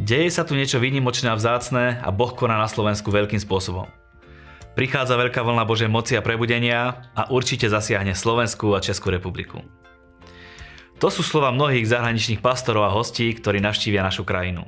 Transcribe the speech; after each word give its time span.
Deje 0.00 0.32
sa 0.34 0.42
tu 0.42 0.58
niečo 0.58 0.82
výnimočné 0.82 1.30
a 1.30 1.38
vzácne 1.38 2.02
a 2.02 2.10
Boh 2.10 2.34
koná 2.34 2.58
na 2.58 2.66
Slovensku 2.66 3.14
veľkým 3.14 3.38
spôsobom. 3.38 3.86
Prichádza 4.74 5.14
veľká 5.14 5.44
vlna 5.46 5.62
Božej 5.62 5.86
moci 5.86 6.18
a 6.18 6.24
prebudenia 6.24 7.06
a 7.14 7.30
určite 7.30 7.70
zasiahne 7.70 8.18
Slovensku 8.18 8.74
a 8.74 8.82
Českú 8.82 9.14
republiku. 9.14 9.62
To 10.98 11.14
sú 11.14 11.22
slova 11.22 11.54
mnohých 11.54 11.86
zahraničných 11.86 12.42
pastorov 12.42 12.90
a 12.90 12.94
hostí, 12.94 13.30
ktorí 13.30 13.62
navštívia 13.62 14.02
našu 14.02 14.26
krajinu. 14.26 14.66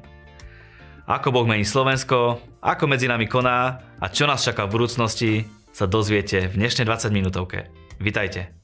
Ako 1.10 1.34
Boh 1.34 1.44
mení 1.44 1.66
Slovensko, 1.66 2.38
ako 2.62 2.84
medzi 2.86 3.10
nami 3.10 3.26
koná 3.26 3.82
a 3.98 4.06
čo 4.06 4.30
nás 4.30 4.46
čaká 4.46 4.70
v 4.70 4.78
budúcnosti, 4.78 5.42
sa 5.74 5.90
dozviete 5.90 6.46
v 6.46 6.54
dnešnej 6.54 6.86
20 6.86 7.10
minútovke. 7.10 7.66
Vitajte. 7.98 8.61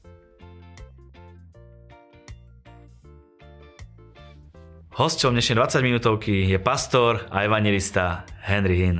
Hosťom 4.99 5.31
dnešnej 5.31 5.55
20 5.55 5.79
minútovky 5.79 6.43
je 6.43 6.59
pastor 6.59 7.23
a 7.31 7.47
evangelista 7.47 8.27
Henry 8.43 8.83
Hinn. 8.83 8.99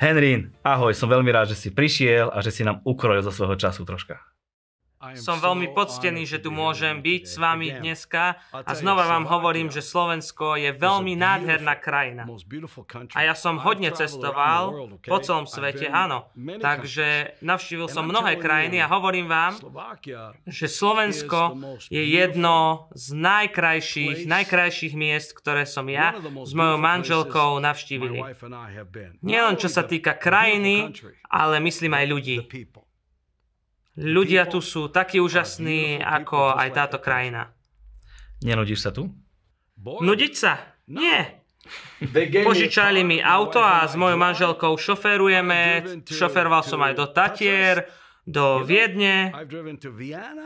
Henry 0.00 0.48
ahoj, 0.64 0.96
som 0.96 1.12
veľmi 1.12 1.28
rád, 1.28 1.52
že 1.52 1.60
si 1.60 1.68
prišiel 1.76 2.32
a 2.32 2.40
že 2.40 2.48
si 2.48 2.64
nám 2.64 2.80
ukrojil 2.88 3.20
zo 3.20 3.28
svojho 3.28 3.52
času 3.60 3.84
troška. 3.84 4.16
Som 5.14 5.38
veľmi 5.38 5.70
poctený, 5.70 6.26
že 6.26 6.42
tu 6.42 6.50
môžem 6.50 6.98
byť 6.98 7.22
s 7.22 7.36
vami 7.38 7.70
dneska. 7.78 8.42
A 8.50 8.72
znova 8.74 9.06
vám 9.06 9.30
hovorím, 9.30 9.70
že 9.70 9.84
Slovensko 9.84 10.58
je 10.58 10.74
veľmi 10.74 11.14
nádherná 11.14 11.78
krajina. 11.78 12.26
A 13.14 13.20
ja 13.22 13.34
som 13.38 13.62
hodne 13.62 13.94
cestoval 13.94 14.90
po 15.06 15.18
celom 15.22 15.46
svete, 15.46 15.86
áno. 15.86 16.26
Takže 16.58 17.38
navštívil 17.44 17.86
som 17.86 18.08
mnohé 18.08 18.40
krajiny 18.40 18.82
a 18.82 18.90
hovorím 18.90 19.30
vám, 19.30 19.60
že 20.48 20.66
Slovensko 20.66 21.54
je 21.92 22.02
jedno 22.02 22.88
z 22.96 23.06
najkrajších, 23.14 24.26
najkrajších 24.26 24.94
miest, 24.96 25.36
ktoré 25.36 25.68
som 25.68 25.86
ja 25.86 26.16
s 26.18 26.52
mojou 26.56 26.78
manželkou 26.80 27.60
navštívili. 27.60 28.22
Nielen 29.22 29.56
čo 29.60 29.68
sa 29.68 29.84
týka 29.84 30.16
krajiny, 30.16 30.90
ale 31.28 31.60
myslím 31.60 31.92
aj 31.94 32.06
ľudí. 32.08 32.36
Ľudia 33.96 34.44
tu 34.44 34.60
sú 34.60 34.92
takí 34.92 35.16
úžasní, 35.16 36.04
ako 36.04 36.52
aj 36.52 36.68
táto 36.76 36.98
krajina. 37.00 37.56
Nenudíš 38.44 38.84
sa 38.84 38.90
tu? 38.92 39.08
Nudiť 39.80 40.32
sa? 40.36 40.76
Nie. 40.92 41.42
Požičali 42.48 43.02
mi 43.02 43.18
auto 43.18 43.58
a 43.58 43.88
s 43.88 43.96
mojou 43.96 44.20
manželkou 44.20 44.76
šoferujeme. 44.76 45.82
Šoferoval 46.04 46.62
som 46.62 46.80
aj 46.84 46.92
do 46.92 47.06
Tatier, 47.08 47.88
do 48.26 48.66
Viedne, 48.66 49.30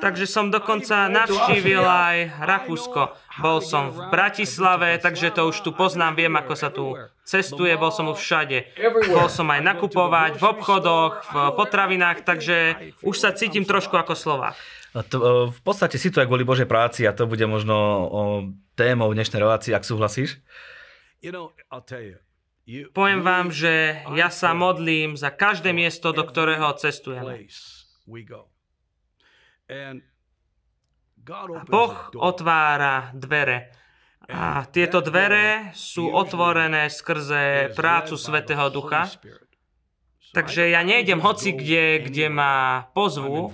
takže 0.05 0.29
som 0.29 0.53
dokonca 0.53 1.09
navštívil 1.09 1.81
aj 1.81 2.45
Rakúsko. 2.45 3.17
Bol 3.41 3.65
som 3.65 3.89
v 3.89 4.05
Bratislave, 4.13 5.01
takže 5.01 5.33
to 5.33 5.49
už 5.49 5.65
tu 5.65 5.73
poznám, 5.73 6.13
viem, 6.13 6.35
ako 6.37 6.53
sa 6.53 6.69
tu 6.69 6.93
cestuje, 7.25 7.73
bol 7.81 7.89
som 7.89 8.13
už 8.13 8.21
všade. 8.21 8.77
Bol 9.09 9.33
som 9.33 9.49
aj 9.49 9.65
nakupovať 9.65 10.37
v 10.37 10.45
obchodoch, 10.45 11.25
v 11.25 11.35
potravinách, 11.57 12.21
takže 12.21 12.57
už 13.01 13.17
sa 13.17 13.33
cítim 13.33 13.65
trošku 13.65 13.97
ako 13.97 14.13
Slovák. 14.13 14.61
To, 15.09 15.49
v 15.49 15.61
podstate 15.65 15.97
si 15.97 16.13
tu 16.13 16.21
aj 16.21 16.29
kvôli 16.29 16.45
Božej 16.45 16.69
práci 16.69 17.09
a 17.09 17.17
to 17.17 17.25
bude 17.25 17.49
možno 17.49 17.77
témou 18.77 19.09
dnešnej 19.09 19.41
relácie, 19.41 19.73
ak 19.73 19.89
súhlasíš. 19.89 20.37
Poviem 22.95 23.23
vám, 23.27 23.51
že 23.51 24.05
ja 24.15 24.31
sa 24.31 24.55
modlím 24.55 25.19
za 25.19 25.35
každé 25.35 25.75
miesto, 25.75 26.15
do 26.15 26.23
ktorého 26.23 26.71
cestujeme. 26.79 27.51
A 31.51 31.63
Boh 31.67 31.97
otvára 32.17 33.11
dvere. 33.13 33.75
A 34.31 34.63
tieto 34.71 35.03
dvere 35.03 35.75
sú 35.75 36.07
otvorené 36.15 36.87
skrze 36.87 37.75
prácu 37.75 38.15
Svetého 38.15 38.71
Ducha. 38.71 39.11
Takže 40.31 40.71
ja 40.71 40.87
nejdem 40.87 41.19
hoci 41.19 41.51
kde, 41.51 42.07
kde 42.07 42.31
ma 42.31 42.87
pozvu, 42.95 43.51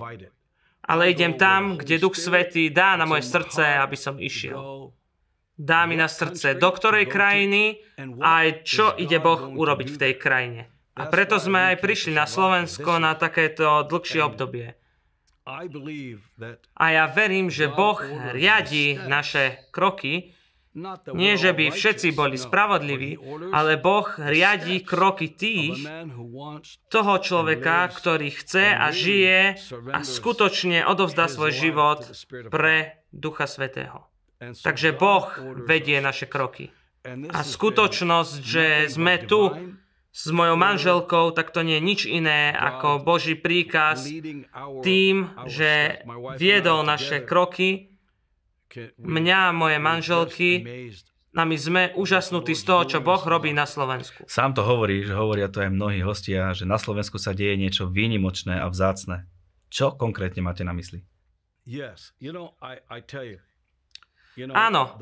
ale 0.85 1.03
idem 1.09 1.33
tam, 1.33 1.81
kde 1.81 1.97
Duch 1.97 2.13
Svetý 2.13 2.69
dá 2.69 2.93
na 2.93 3.09
moje 3.09 3.25
srdce, 3.25 3.65
aby 3.65 3.97
som 3.97 4.21
išiel 4.21 4.93
dá 5.57 5.89
mi 5.89 5.97
na 5.97 6.05
srdce, 6.05 6.53
do 6.53 6.69
ktorej 6.69 7.09
krajiny 7.09 7.81
a 8.21 8.45
aj 8.45 8.49
čo 8.63 8.93
ide 8.93 9.17
Boh 9.17 9.41
urobiť 9.57 9.87
v 9.89 9.97
tej 9.97 10.13
krajine. 10.15 10.61
A 10.97 11.09
preto 11.09 11.37
sme 11.37 11.73
aj 11.73 11.81
prišli 11.81 12.13
na 12.13 12.29
Slovensko 12.29 12.97
na 12.97 13.13
takéto 13.17 13.85
dlhšie 13.85 14.21
obdobie. 14.21 14.77
A 16.77 16.85
ja 16.91 17.05
verím, 17.07 17.47
že 17.49 17.69
Boh 17.69 18.01
riadi 18.33 18.97
naše 18.97 19.69
kroky, 19.73 20.37
nie, 21.17 21.33
že 21.41 21.57
by 21.57 21.73
všetci 21.73 22.13
boli 22.13 22.37
spravodliví, 22.37 23.17
ale 23.49 23.81
Boh 23.81 24.05
riadi 24.13 24.85
kroky 24.85 25.33
tých, 25.33 25.81
toho 26.93 27.13
človeka, 27.17 27.89
ktorý 27.97 28.29
chce 28.29 28.77
a 28.77 28.93
žije 28.93 29.57
a 29.89 29.99
skutočne 30.05 30.85
odovzdá 30.85 31.25
svoj 31.25 31.49
život 31.49 32.05
pre 32.53 33.01
Ducha 33.09 33.49
Svetého. 33.49 34.05
Takže 34.37 34.93
Boh 34.93 35.25
vedie 35.65 35.97
naše 35.97 36.29
kroky. 36.29 36.69
A 37.07 37.39
skutočnosť, 37.41 38.35
že 38.43 38.65
sme 38.91 39.17
tu 39.23 39.49
s 40.17 40.33
mojou 40.33 40.57
manželkou, 40.57 41.29
tak 41.31 41.53
to 41.53 41.61
nie 41.61 41.77
je 41.77 41.87
nič 41.87 42.01
iné 42.09 42.49
ako 42.49 43.01
Boží 43.05 43.37
príkaz 43.37 44.09
tým, 44.81 45.29
že 45.45 46.01
viedol 46.41 46.81
naše 46.81 47.21
kroky, 47.21 47.93
mňa 48.97 49.39
a 49.49 49.55
moje 49.55 49.77
manželky, 49.77 50.49
a 51.37 51.45
my 51.45 51.53
sme 51.53 51.83
úžasnutí 51.93 52.57
z 52.57 52.63
toho, 52.65 52.81
čo 52.89 52.97
Boh 52.97 53.21
robí 53.21 53.53
na 53.53 53.69
Slovensku. 53.69 54.25
Sám 54.25 54.57
to 54.57 54.65
hovorí, 54.65 55.05
že 55.05 55.13
hovoria 55.13 55.45
to 55.45 55.61
aj 55.61 55.69
mnohí 55.69 56.01
hostia, 56.01 56.49
že 56.57 56.65
na 56.65 56.81
Slovensku 56.81 57.21
sa 57.21 57.37
deje 57.37 57.53
niečo 57.61 57.85
výnimočné 57.85 58.57
a 58.57 58.65
vzácne. 58.65 59.29
Čo 59.69 59.93
konkrétne 59.93 60.41
máte 60.41 60.65
na 60.65 60.73
mysli? 60.73 61.05
Yes, 61.61 62.17
you 62.17 62.33
know, 62.33 62.57
I, 62.57 62.81
I 62.89 63.05
tell 63.05 63.21
you, 63.21 63.37
Áno, 64.53 64.93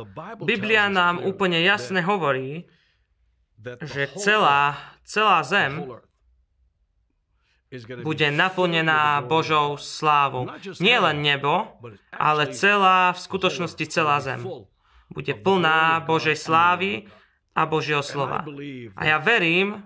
Biblia 0.48 0.88
nám 0.88 1.20
úplne 1.28 1.60
jasne 1.60 2.00
hovorí, 2.00 2.64
že 3.84 4.08
celá, 4.16 4.80
celá 5.04 5.44
zem 5.44 5.84
bude 8.04 8.32
naplnená 8.32 9.20
Božou 9.26 9.76
slávou. 9.76 10.48
Nie 10.80 11.04
len 11.04 11.20
nebo, 11.20 11.68
ale 12.16 12.56
celá, 12.56 13.12
v 13.12 13.20
skutočnosti 13.20 13.86
celá 13.92 14.24
zem. 14.24 14.40
Bude 15.12 15.34
plná 15.36 16.00
Božej 16.08 16.40
slávy 16.40 17.12
a 17.56 17.64
Božieho 17.64 18.04
slova. 18.04 18.44
A 19.00 19.04
ja 19.08 19.18
verím, 19.24 19.80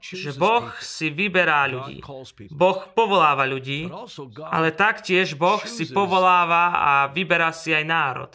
že 0.00 0.32
Boh 0.32 0.64
si 0.80 1.12
vyberá 1.12 1.68
ľudí. 1.68 2.00
Boh 2.48 2.88
povoláva 2.96 3.44
ľudí, 3.44 3.92
ale 4.48 4.72
taktiež 4.72 5.36
Boh 5.36 5.60
si 5.68 5.92
povoláva 5.92 6.72
a 6.72 6.92
vyberá 7.12 7.52
si 7.52 7.76
aj 7.76 7.84
národ. 7.84 8.30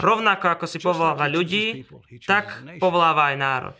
Rovnako 0.00 0.46
ako 0.48 0.64
si 0.64 0.80
povoláva 0.80 1.28
ľudí, 1.28 1.84
tak 2.24 2.48
povoláva 2.80 3.30
aj 3.30 3.36
národ. 3.36 3.76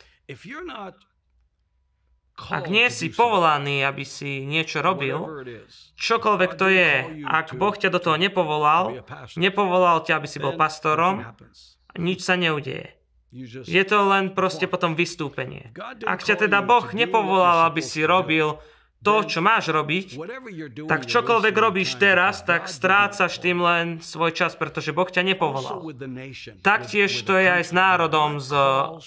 Ak 2.43 2.69
nie 2.69 2.89
si 2.93 3.09
povolaný, 3.09 3.85
aby 3.85 4.05
si 4.05 4.45
niečo 4.45 4.85
robil, 4.85 5.17
čokoľvek 5.97 6.53
to 6.61 6.67
je, 6.69 7.25
ak 7.25 7.57
Boh 7.57 7.73
ťa 7.73 7.89
do 7.89 8.01
toho 8.05 8.21
nepovolal, 8.21 9.01
nepovolal 9.37 10.05
ťa, 10.05 10.21
aby 10.21 10.29
si 10.29 10.37
bol 10.41 10.61
pastorom, 10.61 11.25
nič 11.97 12.21
sa 12.21 12.37
neudeje. 12.37 13.01
Je 13.65 13.85
to 13.89 13.99
len 14.13 14.37
proste 14.37 14.69
potom 14.69 14.93
vystúpenie. 14.93 15.73
Ak 16.05 16.21
ťa 16.21 16.45
teda 16.47 16.61
Boh 16.61 16.85
nepovolal, 16.93 17.65
aby 17.73 17.81
si 17.81 18.05
robil 18.05 18.61
to, 19.03 19.27
čo 19.27 19.43
máš 19.43 19.75
robiť, 19.75 20.15
tak 20.87 21.11
čokoľvek 21.11 21.55
robíš 21.59 21.99
teraz, 21.99 22.47
tak 22.47 22.71
strácaš 22.71 23.43
tým 23.43 23.59
len 23.59 23.99
svoj 23.99 24.31
čas, 24.31 24.55
pretože 24.55 24.95
Boh 24.95 25.11
ťa 25.11 25.27
nepovolal. 25.27 25.83
Taktiež 26.63 27.11
to 27.27 27.35
je 27.35 27.51
aj 27.51 27.67
s 27.67 27.73
národom, 27.75 28.39
s 28.39 28.55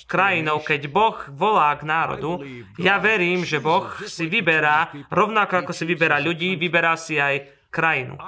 krajinou, 0.03 0.59
keď 0.59 0.91
Boh 0.91 1.15
volá 1.31 1.71
k 1.79 1.87
národu. 1.87 2.43
Ja 2.75 2.99
verím, 2.99 3.47
že 3.47 3.63
Boh 3.63 3.87
si 4.03 4.27
vyberá, 4.27 4.91
rovnako 5.07 5.63
ako 5.63 5.71
si 5.71 5.87
vyberá 5.87 6.19
ľudí, 6.19 6.59
vyberá 6.59 6.99
si 6.99 7.15
aj 7.15 7.47
krajinu. 7.71 8.19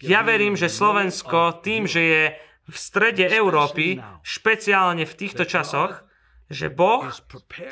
Ja 0.00 0.24
verím, 0.24 0.56
že 0.56 0.72
Slovensko 0.72 1.60
tým, 1.60 1.84
že 1.84 2.00
je 2.00 2.24
v 2.64 2.76
strede 2.76 3.28
Európy, 3.28 4.00
špeciálne 4.24 5.04
v 5.04 5.14
týchto 5.14 5.44
časoch, 5.44 6.04
že 6.48 6.68
Boh 6.68 7.08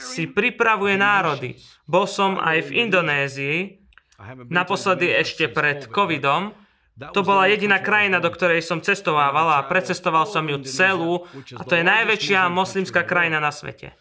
si 0.01 0.29
pripravuje 0.29 0.97
národy. 0.97 1.61
Bol 1.85 2.09
som 2.09 2.41
aj 2.41 2.73
v 2.73 2.89
Indonézii, 2.89 3.59
naposledy 4.49 5.13
ešte 5.13 5.49
pred 5.49 5.89
covidom, 5.89 6.57
to 6.93 7.25
bola 7.25 7.49
jediná 7.49 7.81
krajina, 7.81 8.21
do 8.21 8.29
ktorej 8.29 8.61
som 8.61 8.85
cestovával 8.85 9.59
a 9.59 9.65
precestoval 9.65 10.29
som 10.29 10.45
ju 10.45 10.61
celú 10.61 11.25
a 11.57 11.63
to 11.65 11.73
je 11.73 11.85
najväčšia 11.85 12.53
moslimská 12.53 13.09
krajina 13.09 13.41
na 13.41 13.49
svete. 13.49 13.97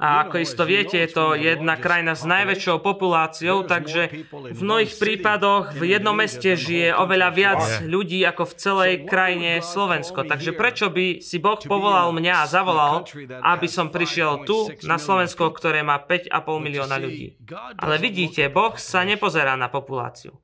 A 0.00 0.24
ako 0.24 0.40
isto 0.40 0.64
viete, 0.64 0.96
je 1.04 1.12
to 1.12 1.36
jedna 1.36 1.76
krajina 1.76 2.16
s 2.16 2.24
najväčšou 2.24 2.80
populáciou, 2.80 3.68
takže 3.68 4.24
v 4.32 4.60
mnohých 4.64 4.96
prípadoch 4.96 5.76
v 5.76 5.92
jednom 5.92 6.16
meste 6.16 6.56
žije 6.56 6.96
oveľa 6.96 7.28
viac 7.28 7.62
ľudí 7.84 8.24
ako 8.24 8.48
v 8.48 8.54
celej 8.56 8.92
krajine 9.04 9.60
Slovensko. 9.60 10.24
Takže 10.24 10.56
prečo 10.56 10.88
by 10.88 11.20
si 11.20 11.36
Boh 11.44 11.60
povolal 11.60 12.08
mňa 12.16 12.34
a 12.40 12.48
zavolal, 12.48 13.04
aby 13.44 13.68
som 13.68 13.92
prišiel 13.92 14.48
tu 14.48 14.72
na 14.88 14.96
Slovensko, 14.96 15.52
ktoré 15.52 15.84
má 15.84 16.00
5,5 16.00 16.32
milióna 16.64 16.96
ľudí. 16.96 17.36
Ale 17.76 18.00
vidíte, 18.00 18.48
Boh 18.48 18.72
sa 18.80 19.04
nepozerá 19.04 19.60
na 19.60 19.68
populáciu. 19.68 20.40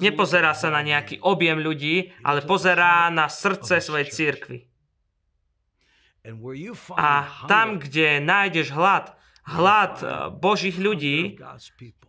Nepozerá 0.00 0.56
sa 0.56 0.72
na 0.72 0.80
nejaký 0.80 1.20
objem 1.20 1.60
ľudí, 1.60 2.16
ale 2.24 2.40
pozerá 2.48 3.12
na 3.12 3.28
srdce 3.28 3.84
svojej 3.84 4.08
církvy. 4.08 4.71
A 6.94 7.26
tam, 7.50 7.82
kde 7.82 8.22
nájdeš 8.22 8.70
hlad, 8.70 9.18
hlad 9.42 9.94
eh, 10.02 10.08
Božích 10.30 10.78
ľudí, 10.78 11.38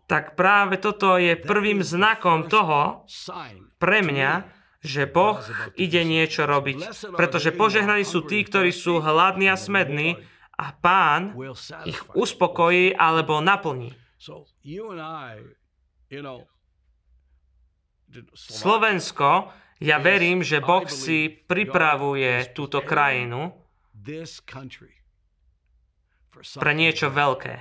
tak 0.06 0.38
práve 0.38 0.77
toto 0.77 1.18
je 1.18 1.33
prvým 1.33 1.81
znakom 1.81 2.45
toho 2.45 3.07
pre 3.81 4.00
mňa, 4.06 4.45
že 4.83 5.07
Boh 5.07 5.39
ide 5.80 6.04
niečo 6.04 6.44
robiť. 6.44 7.10
Pretože 7.15 7.56
požehnaní 7.56 8.04
sú 8.04 8.27
tí, 8.27 8.44
ktorí 8.44 8.69
sú 8.75 9.00
hladní 9.00 9.48
a 9.48 9.57
smední 9.57 10.19
a 10.60 10.75
Pán 10.75 11.33
ich 11.88 11.98
uspokojí 12.13 12.94
alebo 12.94 13.39
naplní. 13.39 13.95
Slovensko, 18.36 19.50
ja 19.81 19.98
verím, 19.98 20.45
že 20.45 20.62
Boh 20.62 20.86
si 20.86 21.31
pripravuje 21.31 22.54
túto 22.54 22.86
krajinu 22.86 23.62
pre 26.59 26.73
niečo 26.73 27.07
veľké. 27.13 27.55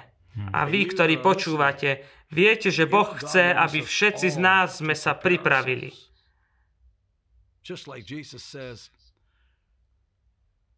A 0.53 0.65
vy, 0.65 0.89
ktorí 0.89 1.21
počúvate, 1.21 2.09
viete, 2.33 2.73
že 2.73 2.89
Boh 2.89 3.09
chce, 3.21 3.53
aby 3.53 3.85
všetci 3.85 4.33
z 4.33 4.39
nás 4.41 4.81
sme 4.81 4.97
sa 4.97 5.13
pripravili. 5.13 5.93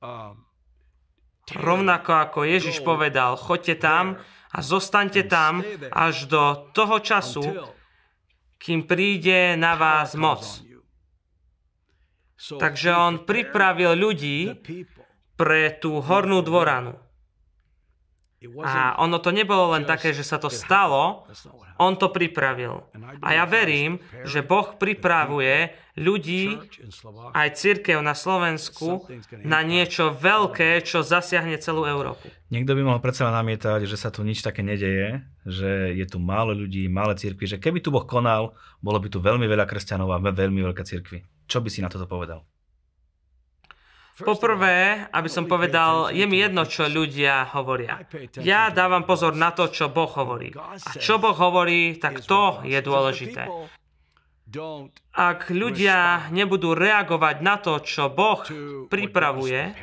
Um, 0.05 0.44
Rovnako 1.44 2.12
ako 2.12 2.38
Ježiš 2.49 2.81
povedal, 2.81 3.37
choďte 3.37 3.76
tam 3.76 4.16
a 4.52 4.58
zostaňte 4.64 5.28
tam 5.28 5.61
až 5.93 6.25
do 6.25 6.72
toho 6.72 6.96
času, 7.05 7.44
kým 8.56 8.88
príde 8.88 9.52
na 9.61 9.76
vás 9.76 10.16
moc. 10.16 10.40
Takže 12.44 12.90
on 12.96 13.14
pripravil 13.28 13.93
ľudí, 13.93 14.56
pre 15.35 15.75
tú 15.75 15.99
hornú 15.99 16.43
dvoranu. 16.43 16.99
A 18.61 19.01
ono 19.01 19.25
to 19.25 19.33
nebolo 19.33 19.73
len 19.73 19.89
také, 19.89 20.13
že 20.13 20.21
sa 20.21 20.37
to 20.37 20.53
stalo, 20.53 21.25
on 21.81 21.97
to 21.97 22.13
pripravil. 22.13 22.85
A 23.25 23.41
ja 23.41 23.49
verím, 23.49 23.97
že 24.29 24.45
Boh 24.45 24.77
pripravuje 24.77 25.73
ľudí, 25.97 26.61
aj 27.33 27.49
církev 27.57 28.05
na 28.05 28.13
Slovensku, 28.13 29.09
na 29.49 29.65
niečo 29.65 30.13
veľké, 30.13 30.85
čo 30.85 31.01
zasiahne 31.01 31.57
celú 31.57 31.89
Európu. 31.89 32.29
Niekto 32.53 32.77
by 32.77 32.83
mohol 32.85 33.01
predsa 33.01 33.33
namietať, 33.33 33.89
že 33.89 33.97
sa 33.97 34.13
tu 34.13 34.21
nič 34.23 34.45
také 34.45 34.61
nedeje, 34.61 35.25
že 35.49 35.97
je 35.97 36.05
tu 36.05 36.21
málo 36.21 36.53
ľudí, 36.53 36.85
malé 36.93 37.17
církvy, 37.17 37.49
že 37.49 37.57
keby 37.57 37.81
tu 37.81 37.89
Boh 37.89 38.05
konal, 38.05 38.53
bolo 38.85 39.01
by 39.01 39.09
tu 39.09 39.25
veľmi 39.25 39.49
veľa 39.49 39.65
kresťanov 39.65 40.13
a 40.13 40.21
veľmi 40.21 40.61
veľké 40.61 40.85
církvy. 40.85 41.49
Čo 41.49 41.65
by 41.65 41.69
si 41.73 41.81
na 41.81 41.89
toto 41.89 42.05
povedal? 42.05 42.45
Poprvé, 44.14 45.11
aby 45.11 45.26
som 45.26 45.50
povedal, 45.50 46.14
je 46.14 46.22
mi 46.31 46.38
jedno, 46.38 46.62
čo 46.62 46.87
ľudia 46.87 47.50
hovoria. 47.50 47.99
Ja 48.46 48.70
dávam 48.70 49.02
pozor 49.02 49.34
na 49.34 49.50
to, 49.50 49.66
čo 49.66 49.90
Boh 49.90 50.06
hovorí. 50.06 50.55
A 50.55 50.78
čo 51.02 51.19
Boh 51.19 51.34
hovorí, 51.34 51.99
tak 51.99 52.22
to 52.22 52.62
je 52.62 52.78
dôležité. 52.78 53.50
Ak 55.19 55.50
ľudia 55.50 56.31
nebudú 56.31 56.78
reagovať 56.78 57.37
na 57.43 57.58
to, 57.58 57.82
čo 57.82 58.06
Boh 58.06 58.38
pripravuje, 58.87 59.75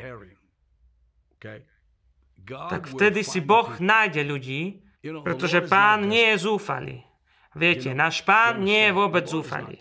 tak 2.48 2.88
vtedy 2.88 3.20
si 3.20 3.44
Boh 3.44 3.68
nájde 3.76 4.24
ľudí, 4.24 4.80
pretože 5.04 5.60
pán 5.68 6.08
nie 6.08 6.32
je 6.32 6.48
zúfalý. 6.48 7.04
Viete, 7.52 7.92
náš 7.92 8.24
pán 8.24 8.64
nie 8.64 8.88
je 8.88 8.96
vôbec 8.96 9.28
zúfalý. 9.28 9.76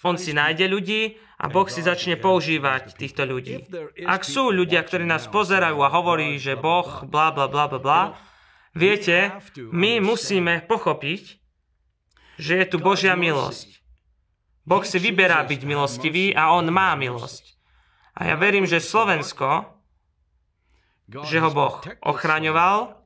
On 0.00 0.16
si 0.16 0.32
nájde 0.32 0.64
ľudí 0.64 1.20
a 1.40 1.48
Boh 1.48 1.64
si 1.72 1.80
začne 1.80 2.20
používať 2.20 3.00
týchto 3.00 3.24
ľudí. 3.24 3.64
Ak 4.04 4.28
sú 4.28 4.52
ľudia, 4.52 4.84
ktorí 4.84 5.08
nás 5.08 5.24
pozerajú 5.24 5.80
a 5.80 5.88
hovorí, 5.88 6.36
že 6.36 6.52
Boh 6.52 7.08
bla 7.08 7.32
bla 7.32 7.48
bla 7.48 7.64
bla 7.64 7.80
bla, 7.80 8.02
viete, 8.76 9.32
my 9.72 10.04
musíme 10.04 10.60
pochopiť, 10.68 11.40
že 12.36 12.52
je 12.60 12.66
tu 12.68 12.76
Božia 12.76 13.16
milosť. 13.16 13.80
Boh 14.68 14.84
si 14.84 15.00
vyberá 15.00 15.40
byť 15.48 15.60
milostivý 15.64 16.36
a 16.36 16.52
On 16.52 16.68
má 16.68 16.92
milosť. 16.92 17.56
A 18.20 18.28
ja 18.28 18.36
verím, 18.36 18.68
že 18.68 18.84
Slovensko, 18.84 19.64
že 21.08 21.40
ho 21.40 21.48
Boh 21.48 21.80
ochraňoval, 22.04 22.99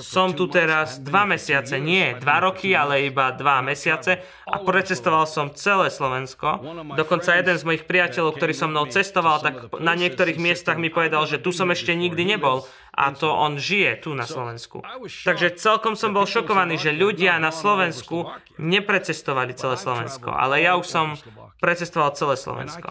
som 0.00 0.32
tu 0.32 0.48
teraz 0.48 0.96
dva 0.96 1.28
mesiace, 1.28 1.76
nie 1.76 2.16
dva 2.16 2.40
roky, 2.40 2.72
ale 2.72 3.04
iba 3.04 3.36
dva 3.36 3.60
mesiace. 3.60 4.24
A 4.48 4.64
precestoval 4.64 5.28
som 5.28 5.52
celé 5.52 5.92
Slovensko. 5.92 6.56
Dokonca 6.96 7.36
jeden 7.36 7.60
z 7.60 7.66
mojich 7.68 7.84
priateľov, 7.84 8.40
ktorý 8.40 8.52
so 8.56 8.64
mnou 8.64 8.88
cestoval, 8.88 9.44
tak 9.44 9.68
na 9.76 9.92
niektorých 9.92 10.40
miestach 10.40 10.80
mi 10.80 10.88
povedal, 10.88 11.28
že 11.28 11.36
tu 11.36 11.52
som 11.52 11.68
ešte 11.68 11.92
nikdy 11.92 12.24
nebol. 12.24 12.64
a 12.92 13.08
to 13.16 13.32
on 13.32 13.56
žije 13.56 14.04
tu 14.04 14.12
na 14.12 14.28
Slovensku. 14.28 14.84
Takže 15.24 15.56
celkom 15.56 15.96
som 15.96 16.12
bol 16.12 16.28
šokovaný, 16.28 16.76
že 16.76 16.92
ľudia 16.92 17.40
na 17.40 17.48
Slovensku 17.48 18.28
neprecestovali 18.60 19.56
celé 19.56 19.80
Slovensko, 19.80 20.28
ale 20.28 20.60
ja 20.60 20.76
už 20.76 20.86
som 20.86 21.16
precestoval 21.56 22.12
celé 22.12 22.36
Slovensko. 22.36 22.84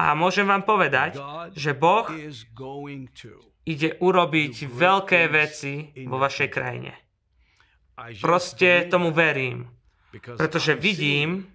A 0.00 0.16
môžem 0.16 0.48
vám 0.48 0.64
povedať, 0.64 1.20
že 1.52 1.76
Boh 1.76 2.08
ide 3.64 3.96
urobiť 3.96 4.54
veľké 4.68 5.20
veci 5.32 5.92
vo 6.04 6.20
vašej 6.20 6.48
krajine. 6.52 6.92
Proste 8.20 8.90
tomu 8.90 9.14
verím, 9.14 9.70
pretože 10.36 10.76
vidím, 10.76 11.48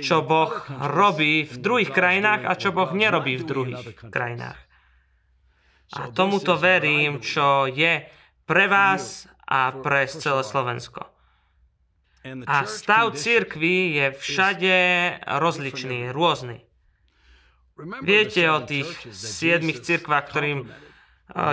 čo 0.00 0.16
Boh 0.24 0.54
robí 0.90 1.44
v 1.44 1.54
druhých 1.60 1.92
krajinách 1.92 2.42
a 2.48 2.52
čo 2.56 2.72
Boh 2.72 2.90
nerobí 2.90 3.38
v 3.38 3.44
druhých 3.44 3.84
krajinách. 4.10 4.60
A 5.94 6.10
tomuto 6.10 6.56
verím, 6.58 7.20
čo 7.20 7.70
je 7.70 8.02
pre 8.48 8.66
vás 8.66 9.28
a 9.46 9.70
pre 9.70 10.08
celé 10.08 10.42
Slovensko. 10.42 11.06
A 12.48 12.64
stav 12.64 13.12
církvy 13.12 14.00
je 14.00 14.06
všade 14.16 14.76
rozličný, 15.28 16.08
rôzny. 16.08 16.64
Viete 18.06 18.46
o 18.54 18.62
tých 18.62 18.86
siedmých 19.10 19.82
cirkvách, 19.82 20.24
ktorým 20.30 20.70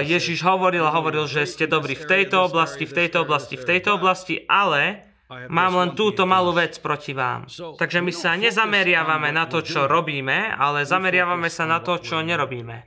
Ježiš 0.05 0.45
hovoril 0.45 0.85
a 0.85 0.93
hovoril, 0.93 1.25
že 1.25 1.49
ste 1.49 1.65
dobrí 1.65 1.97
v 1.97 2.05
tejto 2.05 2.45
oblasti, 2.45 2.85
v 2.85 2.93
tejto 2.93 3.25
oblasti, 3.25 3.55
v 3.57 3.65
tejto 3.65 3.97
oblasti, 3.97 4.35
ale 4.45 5.09
mám 5.49 5.73
len 5.81 5.97
túto 5.97 6.29
malú 6.29 6.53
vec 6.53 6.77
proti 6.77 7.17
vám. 7.17 7.49
Takže 7.49 8.05
my 8.05 8.11
sa 8.13 8.37
nezameriavame 8.37 9.33
na 9.33 9.49
to, 9.49 9.65
čo 9.65 9.89
robíme, 9.89 10.53
ale 10.53 10.85
zameriavame 10.85 11.49
sa 11.49 11.65
na 11.65 11.81
to, 11.81 11.97
čo 11.97 12.21
nerobíme. 12.21 12.77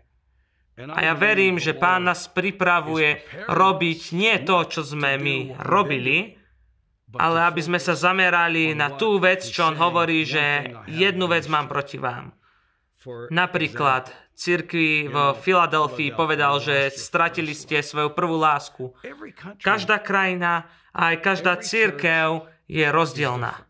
A 0.79 0.99
ja 1.03 1.15
verím, 1.19 1.59
že 1.59 1.75
Pán 1.75 2.07
nás 2.07 2.31
pripravuje 2.31 3.23
robiť 3.51 4.01
nie 4.15 4.35
to, 4.47 4.63
čo 4.71 4.87
sme 4.87 5.19
my 5.19 5.59
robili, 5.59 6.39
ale 7.15 7.47
aby 7.51 7.63
sme 7.63 7.79
sa 7.83 7.99
zamerali 7.99 8.75
na 8.79 8.95
tú 8.95 9.19
vec, 9.19 9.43
čo 9.47 9.71
on 9.71 9.79
hovorí, 9.79 10.23
že 10.23 10.71
jednu 10.87 11.27
vec 11.27 11.47
mám 11.51 11.67
proti 11.67 11.99
vám. 11.99 12.31
Napríklad 13.31 14.09
cirkvi 14.35 15.09
v 15.09 15.17
Filadelfii 15.39 16.17
povedal, 16.17 16.59
že 16.59 16.91
stratili 16.91 17.53
ste 17.53 17.85
svoju 17.85 18.17
prvú 18.17 18.41
lásku. 18.41 18.93
Každá 19.61 20.01
krajina 20.01 20.67
aj 20.95 21.15
každá 21.21 21.61
církev 21.61 22.49
je 22.71 22.87
rozdielna. 22.89 23.67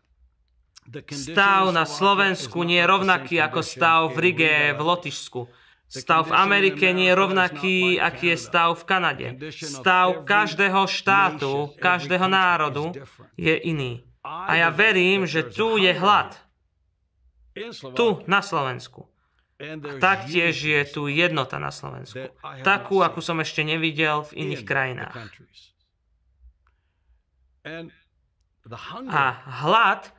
Stav 1.09 1.73
na 1.73 1.83
Slovensku 1.89 2.61
nie 2.61 2.77
je 2.77 2.85
rovnaký 2.85 3.35
ako 3.41 3.59
stav 3.65 4.13
v 4.13 4.17
Rige 4.29 4.55
v 4.77 4.81
Lotyšsku. 4.81 5.41
Stav 5.85 6.29
v 6.29 6.33
Amerike 6.33 6.93
nie 6.93 7.09
je 7.09 7.17
rovnaký, 7.17 7.77
aký 7.97 8.33
je 8.33 8.37
stav 8.37 8.73
v 8.77 8.83
Kanade. 8.85 9.27
Stav 9.53 10.25
každého 10.25 10.85
štátu, 10.85 11.73
každého 11.77 12.25
národu 12.29 12.93
je 13.37 13.53
iný. 13.65 14.05
A 14.25 14.57
ja 14.57 14.69
verím, 14.73 15.29
že 15.29 15.45
tu 15.45 15.77
je 15.77 15.93
hlad. 15.93 16.37
Tu, 17.95 18.07
na 18.25 18.41
Slovensku. 18.41 19.09
A 19.55 19.99
taktiež 20.03 20.59
je 20.59 20.81
tu 20.83 21.07
jednota 21.07 21.55
na 21.63 21.71
Slovensku. 21.71 22.27
Takú, 22.67 22.99
akú 22.99 23.23
som 23.23 23.39
ešte 23.39 23.63
nevidel 23.63 24.27
v 24.27 24.51
iných 24.51 24.63
krajinách. 24.67 25.15
A 29.07 29.23
hlad, 29.63 30.11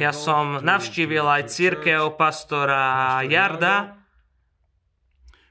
ja 0.00 0.14
som 0.16 0.64
navštívil 0.64 1.26
aj 1.28 1.50
církev 1.50 2.14
pastora 2.14 3.20
Jarda 3.26 4.00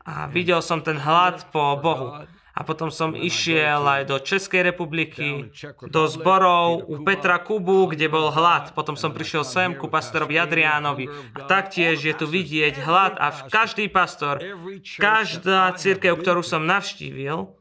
A 0.09 0.25
videl 0.25 0.63
som 0.65 0.81
ten 0.81 0.97
hlad 0.97 1.45
po 1.53 1.77
Bohu. 1.77 2.17
A 2.59 2.67
potom 2.67 2.91
som 2.91 3.15
išiel 3.15 3.87
aj 3.87 4.03
do 4.11 4.19
Českej 4.19 4.67
republiky, 4.67 5.47
do 5.87 6.03
zborov 6.11 6.91
u 6.91 6.99
Petra 7.07 7.39
Kubu, 7.39 7.87
kde 7.87 8.11
bol 8.11 8.35
hlad. 8.35 8.75
Potom 8.75 8.99
som 8.99 9.15
prišiel 9.15 9.47
sem 9.47 9.79
ku 9.79 9.87
pastorovi 9.87 10.35
Adriánovi. 10.35 11.07
A 11.39 11.47
taktiež 11.47 12.03
je 12.03 12.11
tu 12.11 12.27
vidieť 12.27 12.83
hlad 12.83 13.15
a 13.15 13.31
každý 13.47 13.87
pastor, 13.87 14.43
každá 14.99 15.71
církev, 15.79 16.19
ktorú 16.19 16.43
som 16.43 16.67
navštívil, 16.67 17.55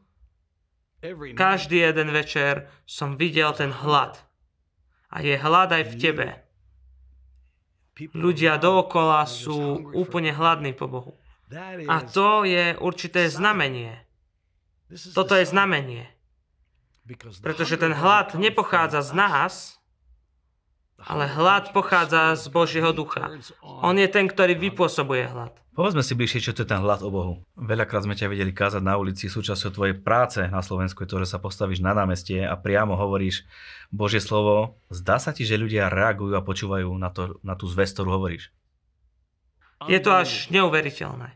každý 1.39 1.79
jeden 1.79 2.11
večer 2.11 2.67
som 2.83 3.15
videl 3.15 3.55
ten 3.55 3.71
hlad. 3.71 4.19
A 5.07 5.23
je 5.23 5.39
hlad 5.39 5.71
aj 5.71 5.83
v 5.89 5.93
tebe. 5.95 6.27
Ľudia 8.11 8.59
dookola 8.59 9.23
sú 9.23 9.95
úplne 9.95 10.35
hladní 10.35 10.75
po 10.75 10.91
Bohu. 10.91 11.11
A 11.87 12.03
to 12.03 12.43
je 12.43 12.75
určité 12.77 13.31
znamenie. 13.31 14.08
Toto 15.13 15.37
je 15.37 15.45
znamenie. 15.45 16.09
Pretože 17.41 17.77
ten 17.77 17.93
hlad 17.93 18.37
nepochádza 18.37 19.01
z 19.01 19.11
nás, 19.17 19.53
ale 20.99 21.31
hlad 21.31 21.71
pochádza 21.71 22.35
z 22.35 22.45
Božieho 22.51 22.91
ducha. 22.91 23.31
On 23.63 23.95
je 23.95 24.09
ten, 24.11 24.27
ktorý 24.27 24.57
vypôsobuje 24.57 25.31
hlad. 25.31 25.55
Povedzme 25.71 26.03
si 26.03 26.11
bližšie, 26.11 26.43
čo 26.43 26.51
to 26.51 26.67
je 26.67 26.71
ten 26.75 26.83
hlad 26.83 26.99
o 27.07 27.09
Bohu. 27.09 27.33
Veľakrát 27.55 28.03
sme 28.03 28.11
ťa 28.11 28.27
videli 28.27 28.51
kázať 28.51 28.83
na 28.83 28.99
ulici, 28.99 29.31
súčasťou 29.31 29.71
tvojej 29.71 29.95
práce 29.95 30.43
na 30.43 30.59
Slovensku 30.59 31.07
že 31.07 31.23
sa 31.23 31.39
postavíš 31.39 31.79
na 31.79 31.95
námestie 31.95 32.43
a 32.43 32.59
priamo 32.59 32.99
hovoríš 32.99 33.47
Božie 33.87 34.19
slovo. 34.19 34.75
Zdá 34.91 35.23
sa 35.23 35.31
ti, 35.31 35.47
že 35.47 35.55
ľudia 35.55 35.87
reagujú 35.87 36.35
a 36.35 36.43
počúvajú 36.43 36.91
na, 36.99 37.07
to, 37.15 37.39
na 37.47 37.55
tú 37.55 37.71
zväz, 37.71 37.95
ktorú 37.95 38.19
hovoríš? 38.19 38.51
Je 39.87 40.03
to 40.03 40.11
až 40.11 40.51
neuveriteľné. 40.51 41.31